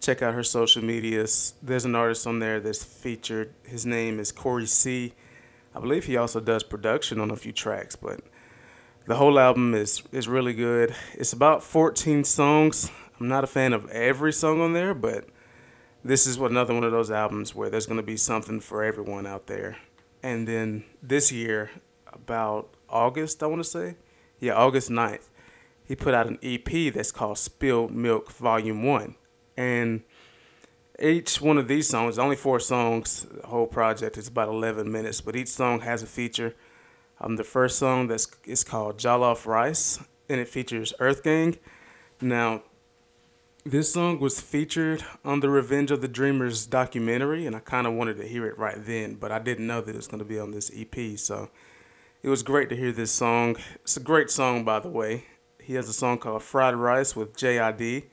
check 0.00 0.22
out 0.22 0.34
her 0.34 0.42
social 0.42 0.82
medias. 0.82 1.54
There's 1.62 1.84
an 1.84 1.94
artist 1.94 2.26
on 2.26 2.38
there 2.38 2.60
that's 2.60 2.82
featured. 2.82 3.54
His 3.64 3.84
name 3.84 4.18
is 4.18 4.32
Correy 4.32 4.68
C. 4.68 5.14
I 5.74 5.80
believe 5.80 6.06
he 6.06 6.16
also 6.16 6.40
does 6.40 6.62
production 6.62 7.20
on 7.20 7.30
a 7.30 7.36
few 7.36 7.52
tracks, 7.52 7.96
but 7.96 8.20
the 9.06 9.16
whole 9.16 9.38
album 9.38 9.74
is 9.74 10.02
is 10.12 10.28
really 10.28 10.52
good. 10.52 10.94
It's 11.14 11.32
about 11.32 11.62
14 11.62 12.24
songs. 12.24 12.90
I'm 13.18 13.28
not 13.28 13.44
a 13.44 13.48
fan 13.48 13.72
of 13.72 13.88
every 13.90 14.32
song 14.32 14.60
on 14.60 14.72
there, 14.72 14.94
but 14.94 15.28
this 16.04 16.26
is 16.26 16.38
what 16.38 16.50
another 16.50 16.74
one 16.74 16.84
of 16.84 16.92
those 16.92 17.10
albums 17.10 17.54
where 17.54 17.68
there's 17.70 17.86
going 17.86 18.00
to 18.00 18.06
be 18.06 18.16
something 18.16 18.60
for 18.60 18.82
everyone 18.82 19.26
out 19.26 19.46
there. 19.46 19.76
And 20.22 20.48
then 20.48 20.84
this 21.02 21.30
year, 21.30 21.70
about 22.24 22.68
August, 22.88 23.42
I 23.42 23.46
want 23.46 23.62
to 23.62 23.68
say. 23.68 23.96
Yeah, 24.38 24.54
August 24.54 24.90
9th. 24.90 25.28
He 25.84 25.96
put 25.96 26.14
out 26.14 26.26
an 26.26 26.38
EP 26.42 26.92
that's 26.92 27.12
called 27.12 27.38
Spilled 27.38 27.90
Milk 27.90 28.30
Volume 28.32 28.84
1. 28.84 29.14
And 29.56 30.02
each 31.00 31.40
one 31.40 31.58
of 31.58 31.68
these 31.68 31.88
songs, 31.88 32.18
only 32.18 32.36
four 32.36 32.60
songs, 32.60 33.26
the 33.30 33.46
whole 33.46 33.66
project 33.66 34.16
is 34.16 34.28
about 34.28 34.48
11 34.48 34.90
minutes, 34.90 35.20
but 35.20 35.34
each 35.34 35.48
song 35.48 35.80
has 35.80 36.02
a 36.02 36.06
feature. 36.06 36.54
Um, 37.20 37.36
the 37.36 37.44
first 37.44 37.78
song 37.78 38.06
that's 38.06 38.28
is 38.44 38.64
called 38.64 38.98
Jollof 38.98 39.46
Rice, 39.46 39.98
and 40.28 40.40
it 40.40 40.48
features 40.48 40.94
Earth 41.00 41.22
Gang. 41.22 41.58
Now, 42.20 42.62
this 43.64 43.92
song 43.92 44.20
was 44.20 44.40
featured 44.40 45.04
on 45.24 45.40
the 45.40 45.50
Revenge 45.50 45.90
of 45.90 46.00
the 46.00 46.08
Dreamers 46.08 46.66
documentary, 46.66 47.46
and 47.46 47.54
I 47.54 47.60
kind 47.60 47.86
of 47.86 47.92
wanted 47.92 48.16
to 48.16 48.26
hear 48.26 48.46
it 48.46 48.58
right 48.58 48.78
then, 48.78 49.14
but 49.14 49.30
I 49.30 49.38
didn't 49.38 49.66
know 49.66 49.80
that 49.80 49.90
it 49.90 49.96
was 49.96 50.06
going 50.06 50.20
to 50.20 50.24
be 50.24 50.38
on 50.38 50.50
this 50.50 50.70
EP. 50.74 51.18
So 51.18 51.50
it 52.22 52.28
was 52.28 52.42
great 52.42 52.68
to 52.68 52.76
hear 52.76 52.92
this 52.92 53.10
song. 53.10 53.56
It's 53.76 53.96
a 53.96 54.00
great 54.00 54.30
song, 54.30 54.64
by 54.64 54.80
the 54.80 54.88
way. 54.88 55.24
He 55.58 55.74
has 55.74 55.88
a 55.88 55.92
song 55.92 56.18
called 56.18 56.42
Fried 56.42 56.74
Rice 56.74 57.16
with 57.16 57.36
JID, 57.36 58.04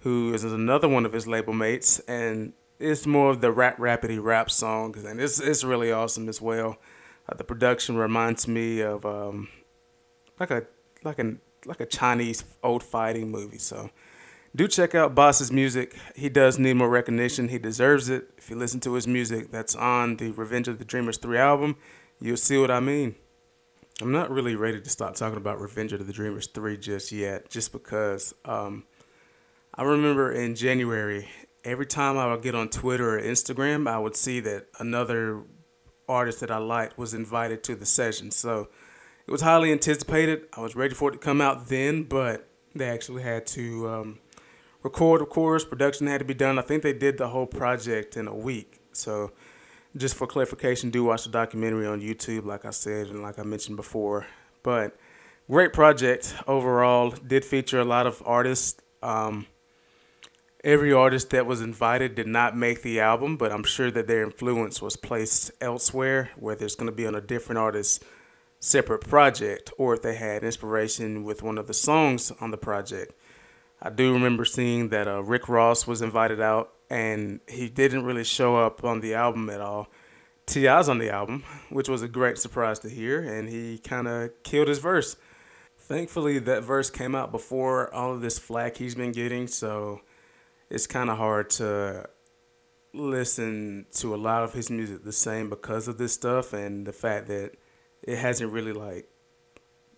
who 0.00 0.32
is 0.32 0.44
another 0.44 0.88
one 0.88 1.04
of 1.04 1.12
his 1.12 1.26
label 1.26 1.52
mates, 1.52 1.98
and 2.00 2.52
it's 2.78 3.06
more 3.06 3.30
of 3.30 3.40
the 3.40 3.50
rap 3.52 3.78
rapidy 3.78 4.22
rap 4.22 4.50
song, 4.50 4.94
and 5.06 5.20
it's 5.20 5.40
it's 5.40 5.64
really 5.64 5.92
awesome 5.92 6.28
as 6.28 6.40
well. 6.40 6.78
Uh, 7.28 7.34
the 7.36 7.44
production 7.44 7.96
reminds 7.96 8.46
me 8.46 8.80
of 8.80 9.04
um, 9.04 9.48
like 10.38 10.50
a 10.50 10.64
like 11.02 11.18
a 11.18 11.36
like 11.66 11.80
a 11.80 11.86
Chinese 11.86 12.44
old 12.62 12.82
fighting 12.82 13.30
movie. 13.30 13.58
So 13.58 13.90
do 14.56 14.68
check 14.68 14.94
out 14.94 15.14
Bas's 15.14 15.50
music. 15.50 15.96
He 16.14 16.28
does 16.28 16.58
need 16.58 16.74
more 16.74 16.88
recognition. 16.88 17.48
He 17.48 17.58
deserves 17.58 18.08
it. 18.08 18.30
If 18.38 18.50
you 18.50 18.56
listen 18.56 18.80
to 18.80 18.94
his 18.94 19.06
music 19.06 19.50
that's 19.50 19.74
on 19.74 20.16
the 20.16 20.30
Revenge 20.30 20.68
of 20.68 20.78
the 20.78 20.84
Dreamers 20.84 21.16
3 21.16 21.38
album, 21.38 21.76
you'll 22.20 22.36
see 22.36 22.58
what 22.58 22.70
I 22.70 22.78
mean. 22.80 23.16
I'm 24.02 24.10
not 24.10 24.30
really 24.30 24.56
ready 24.56 24.80
to 24.80 24.90
stop 24.90 25.14
talking 25.14 25.36
about 25.36 25.60
Revenge 25.60 25.92
of 25.92 26.04
the 26.04 26.12
Dreamers 26.12 26.48
3 26.48 26.76
just 26.78 27.12
yet, 27.12 27.48
just 27.48 27.70
because 27.70 28.34
um, 28.44 28.84
I 29.72 29.84
remember 29.84 30.32
in 30.32 30.56
January, 30.56 31.28
every 31.64 31.86
time 31.86 32.18
I 32.18 32.26
would 32.26 32.42
get 32.42 32.56
on 32.56 32.70
Twitter 32.70 33.16
or 33.16 33.22
Instagram, 33.22 33.88
I 33.88 34.00
would 34.00 34.16
see 34.16 34.40
that 34.40 34.66
another 34.80 35.44
artist 36.08 36.40
that 36.40 36.50
I 36.50 36.58
liked 36.58 36.98
was 36.98 37.14
invited 37.14 37.62
to 37.64 37.76
the 37.76 37.86
session. 37.86 38.32
So 38.32 38.68
it 39.28 39.30
was 39.30 39.42
highly 39.42 39.70
anticipated. 39.70 40.48
I 40.56 40.60
was 40.60 40.74
ready 40.74 40.94
for 40.94 41.10
it 41.10 41.12
to 41.12 41.18
come 41.18 41.40
out 41.40 41.68
then, 41.68 42.02
but 42.02 42.48
they 42.74 42.88
actually 42.88 43.22
had 43.22 43.46
to 43.48 43.88
um, 43.88 44.18
record, 44.82 45.22
of 45.22 45.30
course. 45.30 45.64
Production 45.64 46.08
had 46.08 46.18
to 46.18 46.24
be 46.24 46.34
done. 46.34 46.58
I 46.58 46.62
think 46.62 46.82
they 46.82 46.92
did 46.92 47.16
the 47.16 47.28
whole 47.28 47.46
project 47.46 48.16
in 48.16 48.26
a 48.26 48.34
week. 48.34 48.80
So 48.92 49.30
just 49.96 50.14
for 50.14 50.26
clarification, 50.26 50.90
do 50.90 51.04
watch 51.04 51.24
the 51.24 51.30
documentary 51.30 51.86
on 51.86 52.00
YouTube, 52.00 52.44
like 52.44 52.64
I 52.64 52.70
said, 52.70 53.08
and 53.08 53.22
like 53.22 53.38
I 53.38 53.42
mentioned 53.42 53.76
before. 53.76 54.26
But 54.62 54.96
great 55.50 55.72
project 55.72 56.34
overall. 56.46 57.10
Did 57.10 57.44
feature 57.44 57.80
a 57.80 57.84
lot 57.84 58.06
of 58.06 58.22
artists. 58.26 58.80
Um, 59.02 59.46
every 60.64 60.92
artist 60.92 61.30
that 61.30 61.46
was 61.46 61.60
invited 61.60 62.14
did 62.14 62.26
not 62.26 62.56
make 62.56 62.82
the 62.82 62.98
album, 62.98 63.36
but 63.36 63.52
I'm 63.52 63.64
sure 63.64 63.90
that 63.90 64.08
their 64.08 64.24
influence 64.24 64.80
was 64.80 64.96
placed 64.96 65.52
elsewhere, 65.60 66.30
whether 66.36 66.64
it's 66.64 66.74
going 66.74 66.90
to 66.90 66.96
be 66.96 67.06
on 67.06 67.14
a 67.14 67.20
different 67.20 67.58
artist's 67.58 68.04
separate 68.58 69.06
project 69.06 69.70
or 69.76 69.92
if 69.94 70.02
they 70.02 70.14
had 70.14 70.42
inspiration 70.42 71.22
with 71.22 71.42
one 71.42 71.58
of 71.58 71.66
the 71.66 71.74
songs 71.74 72.32
on 72.40 72.50
the 72.50 72.56
project. 72.56 73.12
I 73.82 73.90
do 73.90 74.14
remember 74.14 74.46
seeing 74.46 74.88
that 74.88 75.06
uh, 75.06 75.22
Rick 75.22 75.48
Ross 75.50 75.86
was 75.86 76.00
invited 76.00 76.40
out 76.40 76.72
and 76.94 77.40
he 77.48 77.68
didn't 77.68 78.04
really 78.04 78.22
show 78.22 78.54
up 78.56 78.84
on 78.84 79.00
the 79.00 79.14
album 79.14 79.50
at 79.50 79.60
all. 79.60 79.88
T.I.'s 80.46 80.88
on 80.88 80.98
the 80.98 81.10
album, 81.10 81.42
which 81.68 81.88
was 81.88 82.02
a 82.02 82.08
great 82.08 82.38
surprise 82.38 82.78
to 82.80 82.88
hear, 82.88 83.20
and 83.20 83.48
he 83.48 83.78
kind 83.78 84.06
of 84.06 84.30
killed 84.44 84.68
his 84.68 84.78
verse. 84.78 85.16
Thankfully, 85.76 86.38
that 86.38 86.62
verse 86.62 86.90
came 86.90 87.16
out 87.16 87.32
before 87.32 87.92
all 87.92 88.12
of 88.12 88.20
this 88.20 88.38
flack 88.38 88.76
he's 88.76 88.94
been 88.94 89.10
getting, 89.10 89.48
so 89.48 90.02
it's 90.70 90.86
kind 90.86 91.10
of 91.10 91.18
hard 91.18 91.50
to 91.50 92.08
listen 92.92 93.86
to 93.94 94.14
a 94.14 94.16
lot 94.16 94.44
of 94.44 94.52
his 94.52 94.70
music 94.70 95.02
the 95.02 95.12
same 95.12 95.50
because 95.50 95.88
of 95.88 95.98
this 95.98 96.12
stuff 96.12 96.52
and 96.52 96.86
the 96.86 96.92
fact 96.92 97.26
that 97.26 97.56
it 98.04 98.18
hasn't 98.18 98.52
really 98.52 98.72
like 98.72 99.08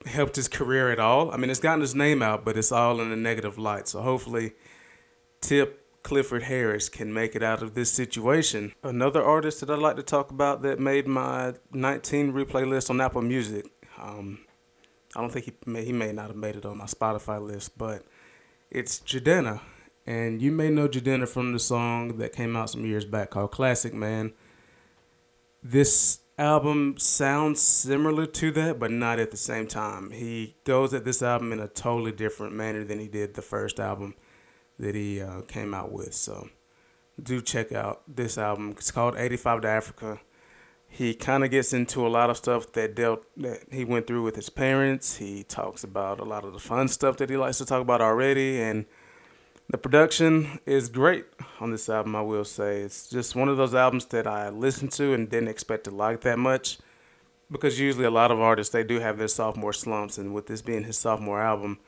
helped 0.06 0.36
his 0.36 0.48
career 0.48 0.90
at 0.90 0.98
all. 0.98 1.30
I 1.30 1.36
mean, 1.36 1.50
it's 1.50 1.60
gotten 1.60 1.82
his 1.82 1.94
name 1.94 2.22
out, 2.22 2.42
but 2.42 2.56
it's 2.56 2.72
all 2.72 3.02
in 3.02 3.12
a 3.12 3.16
negative 3.16 3.58
light. 3.58 3.86
So 3.86 4.00
hopefully, 4.00 4.52
Tip 5.42 5.85
Clifford 6.06 6.44
Harris 6.44 6.88
can 6.88 7.12
make 7.12 7.34
it 7.34 7.42
out 7.42 7.64
of 7.64 7.74
this 7.74 7.90
situation. 7.90 8.72
Another 8.84 9.24
artist 9.24 9.58
that 9.58 9.70
I'd 9.70 9.80
like 9.80 9.96
to 9.96 10.04
talk 10.04 10.30
about 10.30 10.62
that 10.62 10.78
made 10.78 11.08
my 11.08 11.54
19 11.72 12.32
replay 12.32 12.64
list 12.64 12.90
on 12.90 13.00
Apple 13.00 13.22
Music. 13.22 13.66
Um, 13.98 14.46
I 15.16 15.20
don't 15.20 15.32
think 15.32 15.46
he 15.46 15.54
may, 15.66 15.84
he 15.84 15.92
may 15.92 16.12
not 16.12 16.28
have 16.28 16.36
made 16.36 16.54
it 16.54 16.64
on 16.64 16.78
my 16.78 16.84
Spotify 16.84 17.44
list, 17.44 17.76
but 17.76 18.04
it's 18.70 19.00
Jidenna. 19.00 19.58
And 20.06 20.40
you 20.40 20.52
may 20.52 20.70
know 20.70 20.86
Jidenna 20.86 21.28
from 21.28 21.52
the 21.52 21.58
song 21.58 22.18
that 22.18 22.32
came 22.32 22.54
out 22.54 22.70
some 22.70 22.86
years 22.86 23.04
back 23.04 23.30
called 23.30 23.50
Classic 23.50 23.92
Man. 23.92 24.32
This 25.60 26.20
album 26.38 26.98
sounds 26.98 27.60
similar 27.60 28.26
to 28.26 28.52
that, 28.52 28.78
but 28.78 28.92
not 28.92 29.18
at 29.18 29.32
the 29.32 29.36
same 29.36 29.66
time. 29.66 30.12
He 30.12 30.54
goes 30.62 30.94
at 30.94 31.04
this 31.04 31.20
album 31.20 31.50
in 31.50 31.58
a 31.58 31.66
totally 31.66 32.12
different 32.12 32.54
manner 32.54 32.84
than 32.84 33.00
he 33.00 33.08
did 33.08 33.34
the 33.34 33.42
first 33.42 33.80
album 33.80 34.14
that 34.78 34.94
he 34.94 35.20
uh, 35.20 35.42
came 35.42 35.74
out 35.74 35.92
with. 35.92 36.14
So 36.14 36.48
do 37.20 37.40
check 37.40 37.72
out 37.72 38.02
this 38.08 38.38
album. 38.38 38.74
It's 38.76 38.90
called 38.90 39.16
85 39.16 39.62
to 39.62 39.68
Africa. 39.68 40.20
He 40.88 41.14
kind 41.14 41.44
of 41.44 41.50
gets 41.50 41.72
into 41.72 42.06
a 42.06 42.08
lot 42.08 42.30
of 42.30 42.36
stuff 42.36 42.72
that 42.72 42.94
dealt 42.94 43.24
that 43.36 43.64
he 43.70 43.84
went 43.84 44.06
through 44.06 44.22
with 44.22 44.36
his 44.36 44.48
parents. 44.48 45.16
He 45.16 45.42
talks 45.42 45.84
about 45.84 46.20
a 46.20 46.24
lot 46.24 46.44
of 46.44 46.52
the 46.52 46.58
fun 46.58 46.88
stuff 46.88 47.16
that 47.18 47.28
he 47.28 47.36
likes 47.36 47.58
to 47.58 47.66
talk 47.66 47.82
about 47.82 48.00
already 48.00 48.60
and 48.60 48.86
the 49.68 49.78
production 49.78 50.60
is 50.64 50.88
great 50.88 51.24
on 51.58 51.72
this 51.72 51.88
album, 51.88 52.14
I 52.14 52.20
will 52.22 52.44
say. 52.44 52.82
It's 52.82 53.08
just 53.08 53.34
one 53.34 53.48
of 53.48 53.56
those 53.56 53.74
albums 53.74 54.06
that 54.06 54.26
I 54.26 54.48
listened 54.48 54.92
to 54.92 55.12
and 55.12 55.28
didn't 55.28 55.48
expect 55.48 55.84
to 55.84 55.90
like 55.90 56.20
that 56.20 56.38
much 56.38 56.78
because 57.50 57.80
usually 57.80 58.04
a 58.04 58.10
lot 58.10 58.30
of 58.30 58.40
artists 58.40 58.72
they 58.72 58.84
do 58.84 59.00
have 59.00 59.18
their 59.18 59.28
sophomore 59.28 59.72
slumps 59.72 60.18
and 60.18 60.32
with 60.32 60.46
this 60.46 60.62
being 60.62 60.84
his 60.84 60.98
sophomore 60.98 61.42
album, 61.42 61.80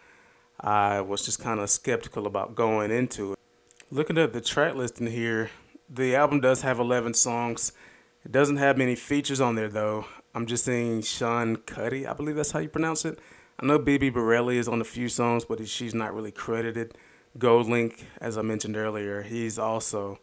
I 0.61 1.00
was 1.00 1.25
just 1.25 1.41
kind 1.41 1.61
of 1.61 1.71
skeptical 1.71 2.27
about 2.27 2.55
going 2.55 2.91
into 2.91 3.33
it. 3.33 3.38
Looking 3.91 4.19
at 4.19 4.33
the 4.33 4.41
track 4.41 4.75
listing 4.75 5.07
here, 5.07 5.50
the 5.88 6.17
album 6.17 6.41
does 6.41 6.62
have 6.62 6.79
11 6.79 7.15
songs. 7.15 7.73
It 8.25 8.33
doesn't 8.33 8.57
have 8.57 8.77
many 8.77 8.95
features 8.95 9.41
on 9.41 9.55
there 9.55 9.69
though. 9.69 10.07
I'm 10.35 10.47
just 10.47 10.65
seeing 10.65 11.03
Sean 11.03 11.57
Cuddy, 11.57 12.07
I 12.07 12.12
believe 12.12 12.37
that's 12.37 12.50
how 12.50 12.59
you 12.59 12.69
pronounce 12.69 13.05
it. 13.05 13.19
I 13.61 13.67
know 13.67 13.79
Bibi 13.79 14.11
Bourelly 14.11 14.57
is 14.57 14.69
on 14.69 14.81
a 14.81 14.85
few 14.85 15.09
songs, 15.09 15.45
but 15.45 15.67
she's 15.69 15.95
not 15.95 16.15
really 16.15 16.31
credited. 16.31 16.97
GoldLink, 17.38 18.05
as 18.21 18.37
I 18.37 18.43
mentioned 18.43 18.77
earlier, 18.77 19.23
he's 19.23 19.59
also 19.59 20.19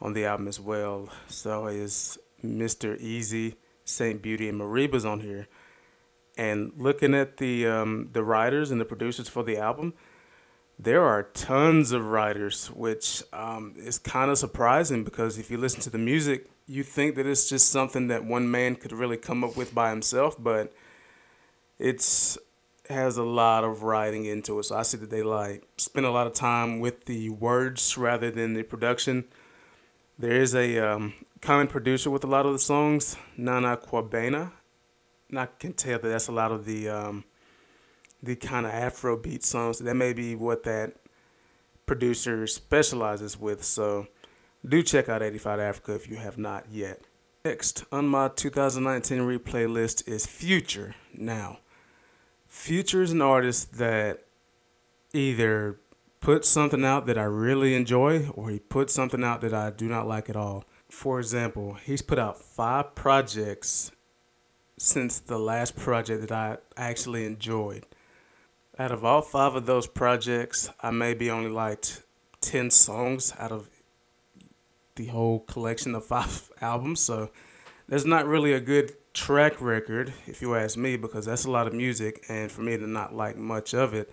on 0.00 0.12
the 0.12 0.24
album 0.24 0.48
as 0.48 0.60
well. 0.60 1.08
So 1.28 1.66
is 1.66 2.18
Mr. 2.44 3.00
Eazi, 3.00 3.56
Saint 3.84 4.22
Beauty, 4.22 4.48
and 4.48 4.60
Merebo's 4.60 5.04
on 5.04 5.20
here. 5.20 5.48
And 6.36 6.72
looking 6.76 7.14
at 7.14 7.36
the 7.36 7.66
um, 7.66 8.10
the 8.12 8.22
writers 8.22 8.70
and 8.70 8.80
the 8.80 8.84
producers 8.84 9.28
for 9.28 9.42
the 9.42 9.58
album, 9.58 9.94
there 10.78 11.02
are 11.02 11.24
tons 11.24 11.92
of 11.92 12.06
writers, 12.06 12.68
which 12.68 13.22
um, 13.32 13.74
is 13.76 13.98
kind 13.98 14.30
of 14.30 14.38
surprising 14.38 15.04
because 15.04 15.38
if 15.38 15.50
you 15.50 15.58
listen 15.58 15.80
to 15.82 15.90
the 15.90 15.98
music, 15.98 16.50
you 16.66 16.82
think 16.82 17.16
that 17.16 17.26
it's 17.26 17.48
just 17.48 17.68
something 17.68 18.08
that 18.08 18.24
one 18.24 18.50
man 18.50 18.76
could 18.76 18.92
really 18.92 19.16
come 19.16 19.44
up 19.44 19.56
with 19.56 19.74
by 19.74 19.90
himself, 19.90 20.36
but 20.38 20.72
it's 21.78 22.38
has 22.88 23.16
a 23.16 23.22
lot 23.22 23.64
of 23.64 23.82
writing 23.82 24.24
into 24.24 24.58
it. 24.58 24.64
So 24.64 24.76
I 24.76 24.82
see 24.82 24.98
that 24.98 25.10
they 25.10 25.22
like 25.22 25.62
spend 25.76 26.06
a 26.06 26.10
lot 26.10 26.26
of 26.26 26.32
time 26.32 26.80
with 26.80 27.04
the 27.06 27.30
words 27.30 27.96
rather 27.96 28.30
than 28.30 28.54
the 28.54 28.62
production. 28.62 29.24
There 30.18 30.32
is 30.32 30.54
a 30.54 30.78
um, 30.78 31.14
common 31.40 31.66
producer 31.66 32.10
with 32.10 32.24
a 32.24 32.26
lot 32.26 32.46
of 32.46 32.52
the 32.52 32.58
songs, 32.58 33.16
Nana 33.36 33.76
Kwabena. 33.76 34.52
And 35.30 35.38
I 35.38 35.46
can 35.58 35.72
tell 35.72 35.98
that 35.98 36.08
that's 36.08 36.28
a 36.28 36.32
lot 36.32 36.52
of 36.52 36.64
the 36.64 36.88
um, 36.88 37.24
the 38.22 38.36
kind 38.36 38.66
of 38.66 38.72
Afrobeat 38.72 39.44
songs. 39.44 39.78
That 39.78 39.94
may 39.94 40.12
be 40.12 40.34
what 40.34 40.64
that 40.64 40.96
producer 41.86 42.46
specializes 42.46 43.38
with. 43.38 43.64
So 43.64 44.08
do 44.66 44.82
check 44.82 45.08
out 45.08 45.22
85 45.22 45.60
Africa 45.60 45.94
if 45.94 46.08
you 46.08 46.16
have 46.16 46.36
not 46.36 46.66
yet. 46.70 47.00
Next 47.44 47.84
on 47.90 48.06
my 48.06 48.28
2019 48.28 49.20
replay 49.20 49.72
list 49.72 50.06
is 50.06 50.26
Future 50.26 50.94
Now. 51.14 51.60
Future 52.46 53.02
is 53.02 53.12
an 53.12 53.22
artist 53.22 53.78
that 53.78 54.24
either 55.14 55.78
puts 56.20 56.48
something 56.48 56.84
out 56.84 57.06
that 57.06 57.16
I 57.16 57.22
really 57.22 57.74
enjoy 57.74 58.28
or 58.34 58.50
he 58.50 58.58
puts 58.58 58.92
something 58.92 59.24
out 59.24 59.40
that 59.40 59.54
I 59.54 59.70
do 59.70 59.88
not 59.88 60.06
like 60.06 60.28
at 60.28 60.36
all. 60.36 60.64
For 60.90 61.18
example, 61.18 61.74
he's 61.74 62.02
put 62.02 62.18
out 62.18 62.38
five 62.38 62.94
projects 62.94 63.92
since 64.82 65.20
the 65.20 65.38
last 65.38 65.76
project 65.76 66.22
that 66.22 66.32
I 66.32 66.56
actually 66.74 67.26
enjoyed. 67.26 67.84
Out 68.78 68.90
of 68.90 69.04
all 69.04 69.20
five 69.20 69.54
of 69.54 69.66
those 69.66 69.86
projects, 69.86 70.70
I 70.80 70.90
maybe 70.90 71.30
only 71.30 71.50
liked 71.50 72.02
10 72.40 72.70
songs 72.70 73.34
out 73.38 73.52
of 73.52 73.68
the 74.96 75.08
whole 75.08 75.40
collection 75.40 75.94
of 75.94 76.06
five 76.06 76.50
albums. 76.62 77.00
So 77.00 77.28
there's 77.88 78.06
not 78.06 78.26
really 78.26 78.54
a 78.54 78.60
good 78.60 78.94
track 79.12 79.60
record, 79.60 80.14
if 80.26 80.40
you 80.40 80.54
ask 80.54 80.78
me, 80.78 80.96
because 80.96 81.26
that's 81.26 81.44
a 81.44 81.50
lot 81.50 81.66
of 81.66 81.74
music, 81.74 82.24
and 82.30 82.50
for 82.50 82.62
me 82.62 82.78
to 82.78 82.86
not 82.86 83.14
like 83.14 83.36
much 83.36 83.74
of 83.74 83.92
it 83.92 84.10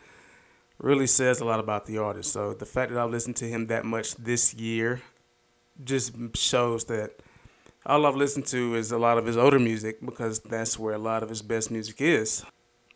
really 0.80 1.08
says 1.08 1.40
a 1.40 1.46
lot 1.46 1.62
about 1.62 1.86
the 1.86 1.98
artist. 1.98 2.34
So 2.34 2.54
the 2.54 2.66
fact 2.66 2.92
that 2.92 3.02
I've 3.02 3.10
listened 3.10 3.38
to 3.38 3.46
him 3.46 3.68
that 3.68 3.86
much 3.86 4.16
this 4.16 4.54
year 4.54 5.02
just 5.82 6.14
shows 6.36 6.84
that 6.86 7.22
all 7.86 8.06
I've 8.06 8.16
listened 8.16 8.48
to 8.48 8.76
is 8.76 8.92
a 8.92 8.98
lot 8.98 9.18
of 9.18 9.26
his 9.26 9.38
older 9.38 9.60
music 9.60 10.06
because 10.06 10.40
that's 10.40 10.78
where 10.78 10.94
a 10.94 11.00
lot 11.00 11.24
of 11.24 11.30
his 11.30 11.42
best 11.42 11.72
music 11.72 12.02
is. 12.02 12.44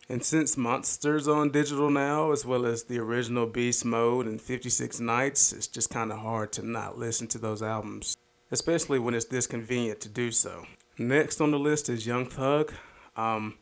And 0.10 0.26
since 0.26 0.58
Monsters 0.58 1.28
on 1.28 1.52
digital 1.52 1.89
now, 1.89 2.32
as 2.32 2.46
well 2.46 2.65
as 2.65 2.84
the 2.84 3.00
original 3.00 3.46
Beast 3.46 3.86
Mode 3.86 4.28
and 4.28 4.41
56 4.41 5.00
Nights, 5.00 5.54
it's 5.54 5.67
just 5.67 5.89
kind 5.89 6.12
of 6.12 6.20
hard 6.20 6.52
to 6.54 6.67
not 6.67 6.98
listen 6.98 7.28
to 7.28 7.38
those 7.38 7.62
albums, 7.62 8.17
especially 8.52 9.00
when 9.00 9.13
it's 9.13 9.26
this 9.26 9.48
convenient 9.48 10.02
to 10.02 10.10
do 10.10 10.30
so. 10.32 10.65
Next 10.98 11.39
on 11.39 11.52
the 11.52 11.60
list 11.60 11.88
is 11.88 12.06
Young 12.06 12.26
Thug. 12.26 12.74
Um, 13.15 13.58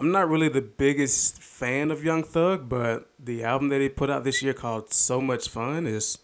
I'm 0.00 0.10
not 0.10 0.30
really 0.30 0.48
the 0.48 0.62
biggest 0.62 1.42
fan 1.42 1.90
of 1.90 2.02
Young 2.02 2.22
Thug, 2.22 2.68
but 2.68 3.10
the 3.18 3.44
album 3.44 3.68
that 3.68 3.80
he 3.80 3.88
put 3.88 4.08
out 4.08 4.24
this 4.24 4.42
year 4.42 4.54
called 4.54 4.92
So 4.92 5.20
Much 5.20 5.48
Fun 5.48 5.86
is 5.86 6.18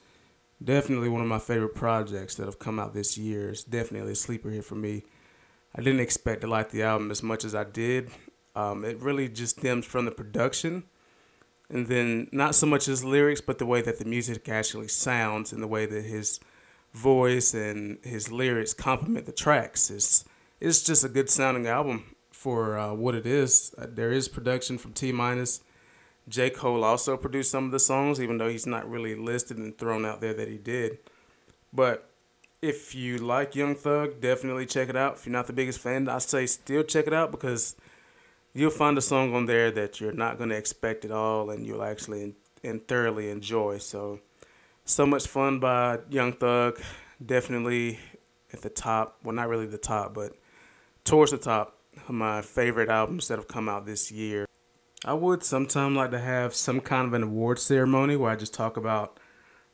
definitely 0.62 1.08
one 1.08 1.20
of 1.20 1.26
my 1.26 1.38
favorite 1.38 1.74
projects 1.74 2.34
that 2.36 2.46
have 2.46 2.58
come 2.58 2.78
out 2.78 2.94
this 2.94 3.18
year. 3.18 3.50
It's 3.50 3.64
definitely 3.64 4.12
a 4.12 4.16
sleeper 4.16 4.50
hit 4.50 4.64
for 4.64 4.74
me. 4.76 5.04
I 5.74 5.82
didn't 5.82 6.00
expect 6.00 6.42
to 6.42 6.46
like 6.46 6.70
the 6.70 6.82
album 6.82 7.10
as 7.10 7.22
much 7.22 7.44
as 7.44 7.54
I 7.54 7.64
did. 7.64 8.10
Um, 8.54 8.84
it 8.84 8.98
really 9.00 9.28
just 9.28 9.58
stems 9.58 9.84
from 9.84 10.04
the 10.04 10.12
production 10.12 10.84
and 11.68 11.86
then 11.88 12.28
not 12.30 12.54
so 12.54 12.66
much 12.66 12.86
his 12.86 13.04
lyrics, 13.04 13.40
but 13.40 13.58
the 13.58 13.66
way 13.66 13.82
that 13.82 13.98
the 13.98 14.04
music 14.04 14.48
actually 14.48 14.88
sounds 14.88 15.52
and 15.52 15.62
the 15.62 15.66
way 15.66 15.86
that 15.86 16.04
his 16.04 16.38
voice 16.92 17.54
and 17.54 17.98
his 18.04 18.30
lyrics 18.30 18.72
complement 18.72 19.26
the 19.26 19.32
tracks. 19.32 19.90
It's 19.90 20.24
it's 20.60 20.82
just 20.82 21.04
a 21.04 21.08
good 21.08 21.28
sounding 21.28 21.66
album 21.66 22.14
for 22.30 22.78
uh, 22.78 22.94
what 22.94 23.14
it 23.14 23.26
is. 23.26 23.74
Uh, 23.76 23.86
there 23.88 24.12
is 24.12 24.28
production 24.28 24.78
from 24.78 24.92
T 24.92 25.10
minus. 25.10 25.60
J 26.28 26.50
Cole 26.50 26.84
also 26.84 27.16
produced 27.16 27.50
some 27.50 27.66
of 27.66 27.70
the 27.70 27.78
songs, 27.78 28.20
even 28.20 28.38
though 28.38 28.48
he's 28.48 28.66
not 28.66 28.88
really 28.88 29.14
listed 29.14 29.58
and 29.58 29.76
thrown 29.76 30.04
out 30.04 30.20
there 30.20 30.34
that 30.34 30.48
he 30.48 30.56
did. 30.56 30.98
But 31.72 32.08
if 32.62 32.94
you 32.94 33.18
like 33.18 33.54
Young 33.54 33.74
Thug, 33.74 34.20
definitely 34.20 34.64
check 34.66 34.88
it 34.88 34.96
out. 34.96 35.16
If 35.16 35.26
you're 35.26 35.32
not 35.32 35.46
the 35.46 35.52
biggest 35.52 35.80
fan, 35.80 36.08
I 36.08 36.18
say 36.18 36.46
still 36.46 36.82
check 36.82 37.06
it 37.06 37.12
out 37.12 37.30
because 37.30 37.76
you'll 38.54 38.70
find 38.70 38.96
a 38.96 39.02
song 39.02 39.34
on 39.34 39.46
there 39.46 39.70
that 39.72 40.00
you're 40.00 40.12
not 40.12 40.38
going 40.38 40.48
to 40.48 40.56
expect 40.56 41.04
at 41.04 41.10
all 41.10 41.50
and 41.50 41.66
you'll 41.66 41.82
actually 41.82 42.34
and 42.62 42.86
thoroughly 42.88 43.28
enjoy. 43.28 43.78
So 43.78 44.20
so 44.86 45.06
Much 45.06 45.26
Fun 45.26 45.60
by 45.60 45.98
Young 46.10 46.32
Thug, 46.32 46.80
definitely 47.24 47.98
at 48.52 48.62
the 48.62 48.70
top. 48.70 49.18
Well, 49.22 49.34
not 49.34 49.48
really 49.48 49.66
the 49.66 49.78
top, 49.78 50.14
but 50.14 50.32
towards 51.04 51.32
the 51.32 51.38
top 51.38 51.78
of 52.08 52.14
my 52.14 52.42
favorite 52.42 52.88
albums 52.88 53.28
that 53.28 53.38
have 53.38 53.48
come 53.48 53.68
out 53.68 53.86
this 53.86 54.10
year. 54.10 54.46
I 55.06 55.12
would 55.12 55.44
sometime 55.44 55.94
like 55.94 56.12
to 56.12 56.18
have 56.18 56.54
some 56.54 56.80
kind 56.80 57.06
of 57.06 57.12
an 57.12 57.22
award 57.22 57.58
ceremony 57.58 58.16
where 58.16 58.30
I 58.30 58.36
just 58.36 58.54
talk 58.54 58.78
about 58.78 59.20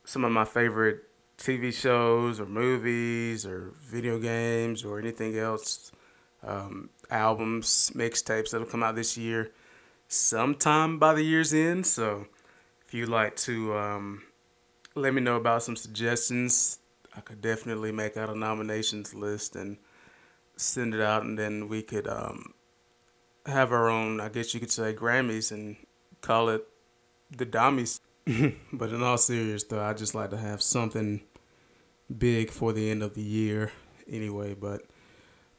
some 0.03 0.25
of 0.25 0.31
my 0.33 0.43
favorite 0.43 1.03
TV 1.37 1.73
shows 1.73 2.37
or 2.39 2.45
movies 2.45 3.45
or 3.45 3.73
video 3.79 4.19
games 4.19 4.83
or 4.83 4.99
anything 4.99 5.37
else, 5.37 5.93
um, 6.43 6.89
albums, 7.09 7.91
mixtapes 7.95 8.51
that'll 8.51 8.67
come 8.67 8.83
out 8.83 8.95
this 8.95 9.17
year, 9.17 9.51
sometime 10.09 10.99
by 10.99 11.13
the 11.13 11.23
year's 11.23 11.53
end. 11.53 11.87
So 11.87 12.27
if 12.85 12.93
you'd 12.93 13.07
like 13.07 13.37
to 13.37 13.77
um, 13.77 14.23
let 14.95 15.13
me 15.13 15.21
know 15.21 15.37
about 15.37 15.63
some 15.63 15.77
suggestions. 15.77 16.79
I 17.15 17.21
could 17.21 17.41
definitely 17.41 17.93
make 17.93 18.17
out 18.17 18.29
a 18.29 18.37
nominations 18.37 19.13
list 19.13 19.55
and 19.55 19.77
send 20.57 20.93
it 20.93 21.01
out, 21.01 21.23
and 21.23 21.39
then 21.39 21.69
we 21.69 21.81
could 21.81 22.07
um, 22.07 22.53
have 23.45 23.71
our 23.71 23.89
own, 23.89 24.19
I 24.19 24.29
guess 24.29 24.53
you 24.53 24.59
could 24.59 24.71
say, 24.71 24.93
Grammys 24.93 25.51
and 25.51 25.77
call 26.21 26.49
it 26.49 26.67
the 27.35 27.45
Dummies. 27.45 27.99
but 28.25 28.89
in 28.89 29.01
all 29.01 29.17
seriousness, 29.17 29.63
though, 29.63 29.83
I 29.83 29.93
just 29.93 30.13
like 30.15 30.29
to 30.29 30.37
have 30.37 30.61
something 30.61 31.21
big 32.15 32.51
for 32.51 32.71
the 32.73 32.89
end 32.91 33.01
of 33.01 33.15
the 33.15 33.21
year 33.21 33.71
anyway. 34.07 34.53
But 34.53 34.83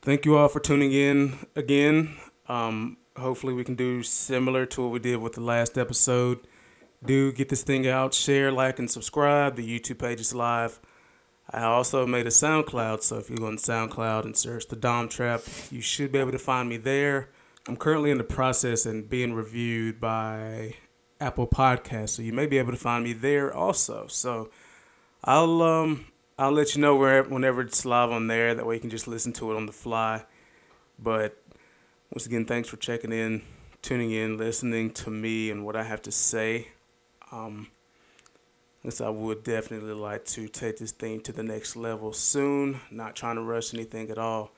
Thank 0.04 0.24
you 0.24 0.36
all 0.36 0.48
for 0.48 0.58
tuning 0.58 0.92
in 0.92 1.38
again. 1.54 2.16
Um, 2.48 2.96
hopefully, 3.16 3.54
we 3.54 3.62
can 3.62 3.76
do 3.76 4.02
similar 4.02 4.66
to 4.66 4.82
what 4.82 4.90
we 4.90 4.98
did 4.98 5.18
with 5.18 5.34
the 5.34 5.40
last 5.40 5.78
episode. 5.78 6.40
Do 7.04 7.30
get 7.30 7.50
this 7.50 7.62
thing 7.62 7.86
out, 7.86 8.12
share, 8.12 8.50
like, 8.50 8.80
and 8.80 8.90
subscribe. 8.90 9.54
The 9.54 9.62
YouTube 9.64 10.00
page 10.00 10.18
is 10.18 10.34
live. 10.34 10.80
I 11.48 11.62
also 11.62 12.04
made 12.04 12.26
a 12.26 12.30
SoundCloud, 12.30 13.04
so 13.04 13.18
if 13.18 13.30
you 13.30 13.36
go 13.36 13.46
on 13.46 13.58
SoundCloud 13.58 14.24
and 14.24 14.36
search 14.36 14.66
the 14.66 14.74
Dom 14.74 15.08
Trap, 15.08 15.42
you 15.70 15.80
should 15.80 16.10
be 16.10 16.18
able 16.18 16.32
to 16.32 16.38
find 16.38 16.68
me 16.68 16.78
there. 16.78 17.28
I'm 17.68 17.76
currently 17.76 18.10
in 18.10 18.18
the 18.18 18.24
process 18.24 18.86
and 18.86 19.08
being 19.08 19.34
reviewed 19.34 20.00
by 20.00 20.74
Apple 21.20 21.46
Podcasts, 21.46 22.10
so 22.10 22.22
you 22.22 22.32
may 22.32 22.46
be 22.46 22.58
able 22.58 22.72
to 22.72 22.78
find 22.78 23.04
me 23.04 23.12
there 23.12 23.54
also. 23.54 24.06
So 24.08 24.50
I'll 25.24 25.62
um 25.62 26.06
I'll 26.38 26.50
let 26.52 26.74
you 26.74 26.80
know 26.80 26.96
where 26.96 27.22
whenever 27.22 27.60
it's 27.62 27.84
live 27.84 28.10
on 28.10 28.26
there. 28.26 28.54
That 28.54 28.66
way 28.66 28.74
you 28.74 28.80
can 28.80 28.90
just 28.90 29.06
listen 29.06 29.32
to 29.34 29.52
it 29.52 29.56
on 29.56 29.66
the 29.66 29.72
fly. 29.72 30.24
But 30.98 31.40
once 32.12 32.26
again, 32.26 32.44
thanks 32.44 32.68
for 32.68 32.76
checking 32.76 33.12
in, 33.12 33.42
tuning 33.80 34.10
in, 34.10 34.38
listening 34.38 34.90
to 34.94 35.10
me 35.10 35.50
and 35.50 35.64
what 35.64 35.76
I 35.76 35.84
have 35.84 36.02
to 36.02 36.12
say. 36.12 36.68
Um, 37.30 37.68
Yes, 38.82 39.00
I 39.00 39.10
would 39.10 39.44
definitely 39.44 39.92
like 39.92 40.24
to 40.24 40.48
take 40.48 40.78
this 40.78 40.90
thing 40.90 41.20
to 41.20 41.32
the 41.32 41.44
next 41.44 41.76
level 41.76 42.12
soon. 42.12 42.80
Not 42.90 43.14
trying 43.14 43.36
to 43.36 43.42
rush 43.42 43.72
anything 43.72 44.10
at 44.10 44.18
all. 44.18 44.50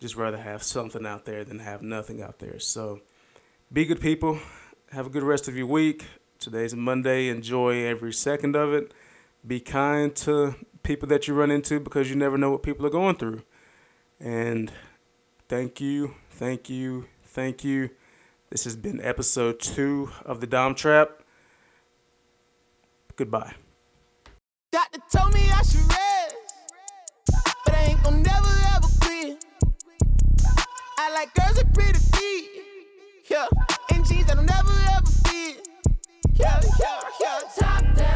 Just 0.00 0.16
rather 0.16 0.36
have 0.36 0.62
something 0.62 1.06
out 1.06 1.24
there 1.24 1.44
than 1.44 1.60
have 1.60 1.82
nothing 1.82 2.22
out 2.22 2.38
there. 2.38 2.58
So 2.58 3.00
be 3.72 3.84
good 3.84 4.00
people. 4.00 4.38
Have 4.92 5.06
a 5.06 5.10
good 5.10 5.22
rest 5.22 5.48
of 5.48 5.56
your 5.56 5.66
week. 5.66 6.04
Today's 6.38 6.74
Monday. 6.74 7.28
Enjoy 7.28 7.84
every 7.84 8.12
second 8.12 8.56
of 8.56 8.72
it. 8.72 8.92
Be 9.46 9.60
kind 9.60 10.14
to 10.16 10.54
people 10.82 11.08
that 11.08 11.26
you 11.26 11.34
run 11.34 11.50
into 11.50 11.80
because 11.80 12.10
you 12.10 12.16
never 12.16 12.38
know 12.38 12.50
what 12.50 12.62
people 12.62 12.86
are 12.86 12.90
going 12.90 13.16
through. 13.16 13.42
And 14.20 14.70
thank 15.48 15.80
you, 15.80 16.14
thank 16.30 16.70
you, 16.70 17.06
thank 17.24 17.64
you. 17.64 17.90
This 18.50 18.64
has 18.64 18.76
been 18.76 19.00
episode 19.00 19.60
two 19.60 20.10
of 20.24 20.40
the 20.40 20.46
Dom 20.46 20.74
Trap. 20.74 21.22
Goodbye. 23.16 23.54
Doctor 24.70 25.00
told 25.10 25.34
me 25.34 25.40
I 25.52 25.62
should 25.62 25.95
Like 31.14 31.32
girls 31.34 31.56
with 31.56 31.72
pretty 31.72 31.98
feet, 31.98 32.50
yeah, 33.30 33.46
and 33.94 34.04
jeans 34.06 34.26
that'll 34.26 34.42
never 34.44 34.72
ever 34.96 35.06
fit. 35.24 35.66
Yeah, 36.34 36.60
yeah, 36.78 37.00
yeah. 37.20 37.40
Top 37.58 37.84
down, 37.94 38.15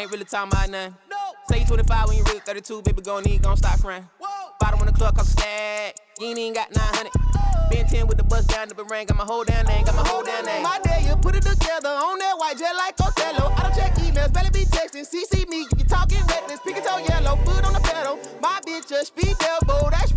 ain't 0.00 0.10
really 0.10 0.24
talking 0.24 0.52
about 0.52 0.70
nothing. 0.70 0.96
No, 1.10 1.16
Say 1.48 1.60
you 1.60 1.66
25 1.66 2.08
when 2.08 2.16
you 2.16 2.24
really 2.24 2.40
32, 2.40 2.82
baby, 2.82 3.02
gon' 3.02 3.22
need, 3.24 3.42
gon' 3.42 3.56
stop 3.56 3.78
whoa. 3.80 4.28
Bottom 4.58 4.80
on 4.80 4.86
the 4.86 4.92
club, 4.92 5.14
cause 5.16 5.28
stack. 5.28 5.96
You 6.18 6.28
ain't 6.28 6.38
even 6.38 6.54
got 6.54 6.74
900. 6.74 7.12
Been 7.70 7.86
10 7.86 8.06
with 8.06 8.16
the 8.16 8.24
bus 8.24 8.46
down 8.46 8.68
the 8.68 8.74
ring, 8.84 9.06
got 9.06 9.16
my 9.16 9.24
whole 9.24 9.44
damn 9.44 9.66
name, 9.66 9.84
got 9.84 9.94
my 9.94 10.06
whole 10.06 10.22
damn 10.22 10.44
name. 10.44 10.62
My 10.62 10.80
day, 10.82 11.04
you 11.06 11.14
put 11.16 11.36
it 11.36 11.42
together 11.42 11.88
on 11.88 12.18
that 12.18 12.34
white 12.36 12.58
jet 12.58 12.74
like 12.74 12.98
Othello. 12.98 13.52
I 13.56 13.62
don't 13.62 13.74
check 13.76 13.94
emails, 13.96 14.32
better 14.32 14.50
be 14.50 14.64
texting. 14.64 15.06
CC 15.06 15.48
me, 15.48 15.66
you 15.76 15.84
talking 15.84 16.24
reckless, 16.26 16.60
pick 16.60 16.76
it 16.76 16.84
toe 16.84 16.98
yellow, 16.98 17.36
foot 17.44 17.64
on 17.64 17.74
the 17.74 17.80
pedal. 17.80 18.18
My 18.40 18.60
bitch 18.66 18.88
just 18.88 19.08
speed 19.08 19.36
elbow, 19.40 19.90
that's 19.90 20.12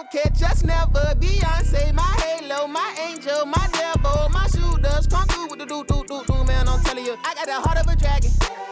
Won't 0.00 0.12
catch 0.12 0.42
us 0.50 0.64
never. 0.64 1.14
Beyonce, 1.20 1.92
my 1.92 2.02
halo, 2.24 2.66
my 2.66 2.96
angel, 3.06 3.44
my 3.44 3.68
devil, 3.70 4.30
my 4.30 4.46
shooters. 4.46 5.06
Come 5.06 5.28
through 5.28 5.48
with 5.48 5.58
the 5.58 5.66
do, 5.66 5.84
do, 5.84 6.02
do, 6.08 6.24
do, 6.26 6.44
man, 6.44 6.66
I'm 6.68 6.80
telling 6.80 7.04
you. 7.04 7.18
I 7.22 7.34
got 7.34 7.44
the 7.44 7.52
heart 7.52 7.76
of 7.76 7.86
a 7.86 7.96
dragon. 7.96 8.30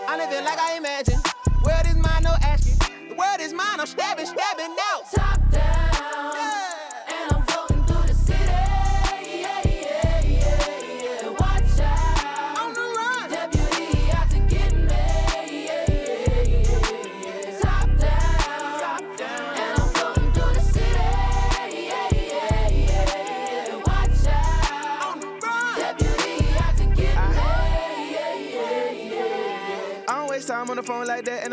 I 0.09 0.17
live 0.17 0.33
it 0.33 0.43
like 0.43 0.59
I 0.59 0.79
imagine. 0.79 1.21
World 1.67 1.87
is 1.87 1.97
mine, 1.97 2.23
no 2.23 2.31
asking. 2.41 2.79
The 3.11 3.15
world 3.15 3.41
is 3.41 3.53
mine, 3.53 3.79
I'm 3.79 3.87
stabbing, 3.87 4.25
stabbing 4.25 4.75
out. 4.91 5.11
Top 5.13 5.51
down. 5.51 5.88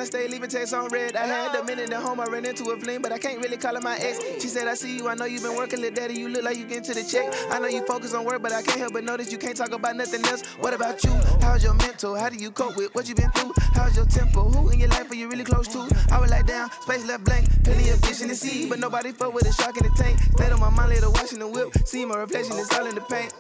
Stay 0.06 0.28
leaving 0.28 0.50
texts 0.50 0.74
on 0.74 0.90
red. 0.90 1.16
I 1.16 1.26
had 1.26 1.56
a 1.56 1.64
minute 1.64 1.92
at 1.92 2.02
home, 2.02 2.20
I 2.20 2.26
ran 2.26 2.46
into 2.46 2.66
a 2.72 2.78
fling, 2.78 3.02
but 3.02 3.12
I 3.12 3.18
can't 3.18 3.40
really 3.40 3.58
call 3.58 3.76
her 3.76 3.82
my 3.82 3.98
ex. 3.98 4.20
She 4.42 4.48
said, 4.48 4.68
I 4.68 4.74
see 4.74 4.96
you, 4.98 5.08
I 5.08 5.16
know 5.16 5.26
you've 5.26 5.44
been 5.44 5.56
working, 5.56 5.82
little 5.82 5.96
daddy, 5.96 6.16
you 6.16 6.30
look 6.30 6.44
like 6.44 6.58
you 6.58 6.66
getting 6.66 6.84
to 6.84 6.94
the 6.94 7.04
check. 7.04 7.34
I 7.50 7.60
know 7.60 7.68
you 7.68 7.86
focus 7.86 8.14
on 8.14 8.26
work, 8.26 8.42
but 8.42 8.52
I 8.52 8.62
can't 8.62 8.80
help 8.80 8.94
but 8.94 9.04
notice 9.04 9.32
you 9.32 9.38
can't 9.38 9.56
talk 9.56 9.72
about 9.72 9.96
nothing 9.96 10.26
else. 10.26 10.44
What 10.60 10.74
about 10.74 11.04
you? 11.04 11.12
How's 11.42 11.64
your 11.64 11.74
mental? 11.74 12.16
How 12.16 12.30
do 12.30 12.38
you 12.38 12.52
cope 12.52 12.78
with 12.78 12.94
what 12.96 13.08
you 13.10 13.16
been 13.16 13.32
through? 13.32 13.54
How's 13.74 13.96
your 13.96 14.06
tempo? 14.06 14.50
Who 14.50 14.70
in 14.70 14.80
your 14.80 14.90
life 14.90 15.10
are 15.12 15.16
you 15.16 15.30
really 15.30 15.44
close 15.44 15.68
to? 15.70 15.88
I 16.12 16.20
was 16.20 16.32
like, 16.32 16.46
down, 16.46 16.70
space 16.82 17.06
left 17.06 17.24
blank, 17.24 17.48
plenty 17.64 17.90
of 17.90 18.00
fish 18.02 18.22
in 18.22 18.30
the 18.30 18.36
sea, 18.36 18.68
but 18.70 18.80
nobody 18.80 19.12
fuck 19.12 19.34
with 19.34 19.48
a 19.48 19.54
shark 19.54 19.78
in 19.78 19.84
the 19.84 19.94
tank. 19.98 20.20
Stayed 20.38 20.52
on 20.52 20.60
my 20.60 20.70
mind 20.70 20.90
later, 20.90 21.10
watching 21.10 21.40
the 21.40 21.48
whip, 21.48 21.70
see 21.86 22.06
my 22.06 22.16
reflection, 22.16 22.58
it's 22.58 22.74
all 22.78 22.86
in 22.86 22.96
the 22.96 23.02
paint. 23.02 23.34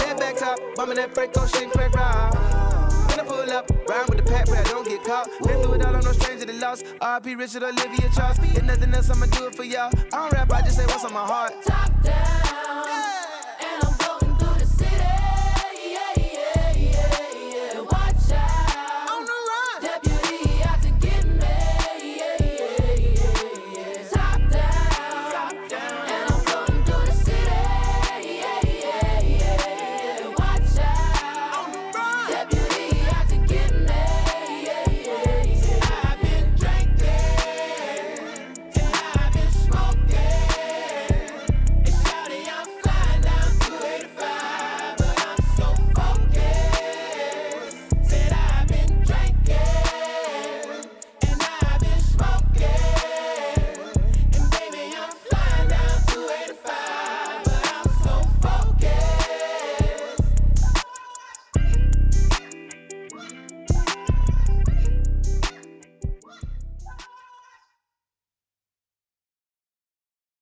Head 0.00 0.18
back 0.18 0.36
top, 0.36 0.58
bumming 0.74 0.96
that 0.96 1.14
coat, 1.14 1.48
shit, 1.50 1.70
crack 1.70 1.94
ride. 1.94 2.65
Pull 3.46 3.54
up, 3.54 3.70
ride 3.88 4.08
with 4.08 4.18
the 4.18 4.24
pack, 4.24 4.46
but 4.46 4.58
I 4.58 4.64
don't 4.64 4.84
get 4.84 5.04
caught. 5.04 5.28
Been 5.46 5.62
through 5.62 5.74
it 5.74 5.86
all, 5.86 5.94
I'm 5.94 6.04
no 6.04 6.10
stranger 6.10 6.46
to 6.46 6.52
loss. 6.54 6.82
RP 6.82 7.38
Richard 7.38 7.62
Olivia 7.62 8.10
Charles. 8.12 8.38
If 8.42 8.64
nothing 8.64 8.92
else, 8.92 9.08
I'ma 9.08 9.26
do 9.26 9.46
it 9.46 9.54
for 9.54 9.62
y'all. 9.62 9.92
I 10.12 10.16
don't 10.18 10.32
rap, 10.32 10.52
I 10.52 10.62
just 10.62 10.76
say 10.76 10.84
what's 10.86 11.04
on 11.04 11.12
my 11.12 11.24
heart. 11.24 11.52
Top 11.62 12.02
down. 12.02 13.15